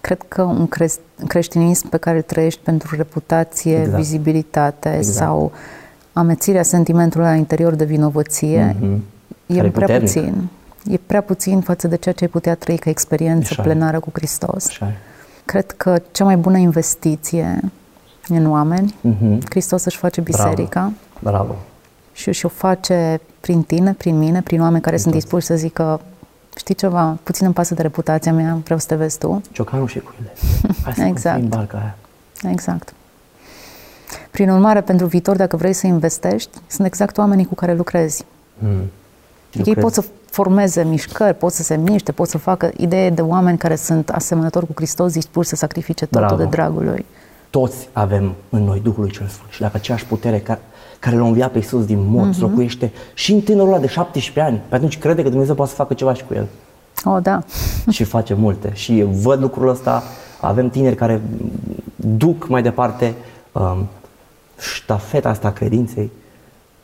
Cred 0.00 0.22
că 0.28 0.42
un 0.42 0.68
cre- 0.68 0.90
creștinism 1.26 1.88
pe 1.88 1.96
care 1.96 2.16
îl 2.16 2.22
trăiești 2.22 2.60
pentru 2.62 2.96
reputație, 2.96 3.78
Exact. 3.80 3.96
vizibilitate 3.96 4.96
Exact. 4.96 5.16
sau 5.16 5.52
amețirea 6.12 6.62
sentimentului 6.62 7.26
la 7.26 7.34
interior 7.34 7.74
de 7.74 7.84
vinovăție 7.84 8.76
Mhm. 8.80 9.02
e 9.46 9.54
Care 9.54 9.66
e 9.66 9.70
prea 9.70 9.86
puternic. 9.86 10.12
puțin. 10.12 10.48
E 10.90 10.98
prea 11.06 11.20
puțin 11.20 11.60
față 11.60 11.88
de 11.88 11.96
ceea 11.96 12.14
ce 12.14 12.24
ai 12.24 12.30
putea 12.30 12.54
trăi 12.54 12.76
ca 12.78 12.90
experiență 12.90 13.48
Așa 13.50 13.62
e. 13.62 13.64
plenară 13.64 14.00
cu 14.00 14.10
Hristos. 14.12 14.66
Așa 14.66 14.86
e. 14.86 14.94
Cred 15.50 15.70
că 15.70 16.02
cea 16.12 16.24
mai 16.24 16.36
bună 16.36 16.56
investiție 16.58 17.60
în 18.28 18.50
oameni. 18.50 18.94
Hristos 19.48 19.84
își 19.84 19.96
face 19.96 20.20
biserica 20.20 20.92
Bravo. 21.20 21.54
și 22.12 22.32
și 22.32 22.44
o 22.46 22.48
face 22.48 23.20
prin 23.40 23.62
tine, 23.62 23.92
prin 23.92 24.18
mine, 24.18 24.42
prin 24.42 24.60
oameni 24.60 24.82
care 24.82 24.96
sunt 24.96 25.14
dispuși 25.14 25.46
să 25.46 25.54
zică 25.54 26.00
știi 26.56 26.74
ceva, 26.74 27.18
puțin 27.22 27.44
îmi 27.44 27.54
pasă 27.54 27.74
de 27.74 27.82
reputația 27.82 28.32
mea, 28.32 28.58
vreau 28.64 28.78
să 28.78 28.86
te 28.86 28.94
vezi 28.94 29.18
tu. 29.18 29.40
Ciocanul 29.52 29.86
și 29.88 29.98
cuile. 30.00 30.32
Hai 30.84 30.92
să 30.92 31.02
Exact. 31.02 31.38
construim 31.38 31.48
barca 31.48 31.76
aia. 31.76 31.96
Exact. 32.52 32.92
Prin 34.30 34.50
urmare, 34.50 34.80
pentru 34.80 35.06
viitor, 35.06 35.36
dacă 35.36 35.56
vrei 35.56 35.72
să 35.72 35.86
investești, 35.86 36.58
sunt 36.66 36.86
exact 36.86 37.18
oamenii 37.18 37.44
cu 37.46 37.54
care 37.54 37.74
lucrezi. 37.74 38.24
Mm. 38.58 38.68
Eu 38.70 38.82
Ei 39.54 39.62
cred- 39.72 39.80
pot 39.80 39.92
să 39.92 40.04
formeze 40.30 40.84
mișcări, 40.84 41.34
pot 41.36 41.52
să 41.52 41.62
se 41.62 41.76
miște, 41.76 42.12
pot 42.12 42.28
să 42.28 42.38
facă 42.38 42.70
idee 42.76 43.10
de 43.10 43.22
oameni 43.22 43.58
care 43.58 43.74
sunt 43.76 44.08
asemănători 44.08 44.66
cu 44.66 44.72
Hristos, 44.74 45.12
dispuși 45.12 45.48
să 45.48 45.56
sacrifice 45.56 46.06
totul 46.06 46.26
Bravo. 46.26 46.42
de 46.42 46.48
dragul 46.48 46.84
lui. 46.84 47.04
Toți 47.50 47.88
avem 47.92 48.34
în 48.48 48.62
noi 48.64 48.80
Duhul 48.80 49.00
lui 49.02 49.10
cel 49.10 49.26
Sfânt 49.26 49.50
și 49.50 49.60
dacă 49.60 49.72
aceeași 49.76 50.04
putere 50.06 50.38
care, 50.38 50.60
care 50.98 51.16
l-a 51.16 51.26
înviat 51.26 51.50
pe 51.50 51.58
Iisus 51.58 51.84
din 51.84 52.04
morți 52.06 52.38
Mhm. 52.38 52.48
locuiește 52.48 52.92
și 53.14 53.32
în 53.32 53.40
tânărul 53.40 53.68
ăla 53.72 53.78
de 53.80 53.86
17 53.86 54.40
ani, 54.52 54.60
pe 54.68 54.74
atunci 54.74 54.98
crede 54.98 55.22
că 55.22 55.28
Dumnezeu 55.28 55.54
poate 55.54 55.70
să 55.70 55.76
facă 55.76 55.94
ceva 55.94 56.14
și 56.14 56.24
cu 56.24 56.34
el. 56.34 56.46
Oh, 57.04 57.18
da. 57.22 57.42
și 57.90 58.04
face 58.04 58.34
multe. 58.34 58.70
Și 58.74 59.06
văd 59.10 59.40
lucrul 59.40 59.68
ăsta, 59.68 60.02
avem 60.40 60.70
tineri 60.70 60.94
care 60.96 61.20
duc 61.96 62.48
mai 62.48 62.62
departe 62.62 63.14
um, 63.52 63.86
ștafeta 64.60 65.28
asta 65.28 65.48
a 65.48 65.52
credinței 65.52 66.10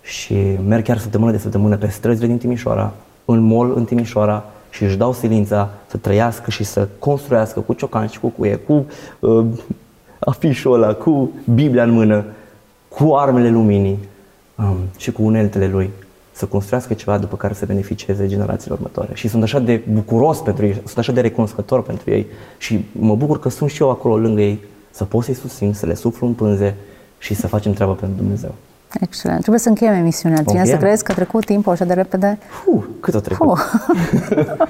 și 0.03 0.35
merg 0.67 0.85
chiar 0.85 0.99
săptămână 0.99 1.31
de 1.33 1.39
săptămână 1.39 1.77
pe 1.77 1.89
străzile 1.89 2.27
din 2.27 2.39
Timișoara, 2.39 2.93
în 3.27 3.41
mall 3.41 3.73
în 3.77 3.85
Timișoara 3.85 4.45
și 4.71 4.85
își 4.85 4.97
dau 4.97 5.13
silința 5.13 5.71
să 5.87 5.97
trăiască 5.97 6.51
și 6.51 6.65
să 6.65 6.89
construiască 6.99 7.61
cu 7.61 7.73
ciocan 7.73 8.07
și 8.07 8.21
cu 8.21 8.29
cuie, 8.29 8.57
cu 8.57 8.87
uh, 9.21 9.47
afișul 10.19 10.73
ăla, 10.73 10.95
cu 10.95 11.31
Biblia 11.55 11.83
în 11.83 11.91
mână, 11.91 12.25
cu 12.89 13.15
armele 13.15 13.51
luminii 13.51 13.99
um, 14.55 14.77
și 14.97 15.13
cu 15.13 15.23
uneltele 15.23 15.69
lui 15.69 15.91
să 16.33 16.47
construiască 16.47 16.95
ceva 16.95 17.19
după 17.19 17.37
care 17.37 17.55
să 17.55 17.67
beneficieze 17.67 18.27
generațiile 18.27 18.75
următoare. 18.75 19.11
Și 19.15 19.29
sunt 19.29 19.43
așa 19.43 19.59
de 19.59 19.83
bucuros 19.93 20.39
pentru 20.39 20.67
ei, 20.67 20.73
sunt 20.73 20.99
așa 20.99 21.13
de 21.13 21.21
recunoscător 21.21 21.83
pentru 21.83 22.11
ei 22.11 22.27
și 22.59 22.85
mă 22.93 23.17
bucur 23.17 23.39
că 23.39 23.49
sunt 23.49 23.71
și 23.71 23.83
eu 23.83 23.91
acolo 23.91 24.19
lângă 24.19 24.41
ei 24.41 24.61
să 24.91 25.05
pot 25.05 25.25
să-i 25.25 25.35
susțin, 25.35 25.73
să 25.73 25.87
le 25.87 25.95
suflu 25.95 26.27
în 26.27 26.33
pânze 26.33 26.77
și 27.19 27.35
să 27.35 27.47
facem 27.47 27.73
treaba 27.73 27.93
pentru 27.93 28.17
Dumnezeu. 28.17 28.55
Excelent. 29.01 29.39
Trebuie 29.41 29.61
să 29.61 29.69
încheiem 29.69 29.95
emisiunea. 29.95 30.37
Ține 30.39 30.51
să 30.53 30.59
Încheiem? 30.59 30.79
crezi 30.81 31.05
că 31.05 31.13
a 31.13 31.15
trecut 31.15 31.45
timpul 31.45 31.73
așa 31.73 31.85
de 31.85 31.93
repede? 31.95 32.39
Fuh, 32.49 32.85
cât 33.01 33.15
a 33.15 33.21
trecut? 33.21 33.49
Oh, 33.49 33.59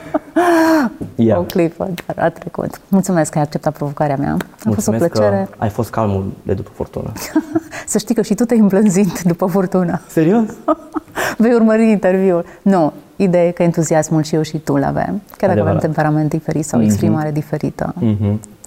Ia. 1.15 1.39
o 1.39 1.43
clipă, 1.43 1.91
dar 2.07 2.25
a 2.25 2.29
trecut. 2.31 2.81
Mulțumesc 2.89 3.31
că 3.31 3.39
ai 3.39 3.45
acceptat 3.45 3.73
provocarea 3.77 4.17
mea. 4.17 4.33
A 4.33 4.37
fost 4.57 4.67
o 4.67 4.69
Mulțumesc 4.69 5.07
plăcere. 5.09 5.47
că 5.51 5.55
ai 5.59 5.69
fost 5.69 5.91
calmul 5.91 6.33
de 6.43 6.53
după 6.55 6.71
furtună. 6.75 7.13
Să 7.87 7.99
știi 7.99 8.15
că 8.15 8.23
și 8.23 8.35
tu 8.35 8.45
te-ai 8.45 8.61
îmblânzit 8.61 9.23
după 9.23 9.47
furtună. 9.47 10.01
Serios? 10.09 10.45
Vei 11.39 11.55
urmări 11.55 11.91
interviul. 11.91 12.45
Nu, 12.63 12.93
ideea 13.17 13.47
e 13.47 13.51
că 13.51 13.63
entuziasmul 13.63 14.23
și 14.23 14.35
eu 14.35 14.43
și 14.43 14.59
tu 14.59 14.73
îl 14.75 14.83
avem. 14.85 15.05
Chiar 15.05 15.21
dacă 15.39 15.51
avem 15.51 15.51
Adevărat. 15.63 15.81
temperament 15.81 16.29
diferit 16.29 16.65
sau 16.65 16.83
exprimare 16.83 17.31
diferită. 17.31 17.95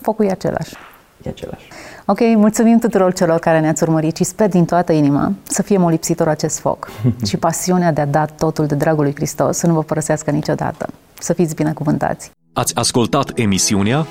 Focul 0.02 0.26
e 0.26 0.32
același. 0.32 0.76
E 1.24 1.30
același. 1.30 1.68
Ok, 2.12 2.20
mulțumim 2.20 2.80
tuturor 2.80 3.14
celor 3.14 3.40
care 3.40 3.60
ne-ați 3.60 3.84
urmărit 3.84 4.16
și 4.16 4.24
sper 4.24 4.50
din 4.50 4.66
toată 4.66 4.92
inima 4.92 5.34
să 5.44 5.62
fie 5.62 5.78
molipsitor 5.78 6.28
acest 6.28 6.60
foc 6.60 6.90
și 7.28 7.38
pasiunea 7.38 7.92
de 7.92 8.02
a 8.02 8.06
da 8.06 8.26
totul 8.26 8.66
de 8.66 8.76
dragul 8.76 9.04
lui 9.04 9.16
Hristos 9.16 9.58
să 9.58 9.68
nu 9.68 9.74
vă 9.74 9.84
părăsească 9.84 10.32
niciodată. 10.32 10.90
Să 11.20 11.34
fiți 11.34 11.56
binecuvântați! 11.56 12.32
Ați 12.54 12.76
ascultat 12.76 13.32
emisiunea 13.36 14.06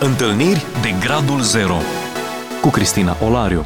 Întâlniri 0.00 0.64
de 0.82 1.06
Gradul 1.06 1.40
Zero 1.40 1.76
cu 2.60 2.68
Cristina 2.68 3.16
Olariu. 3.26 3.64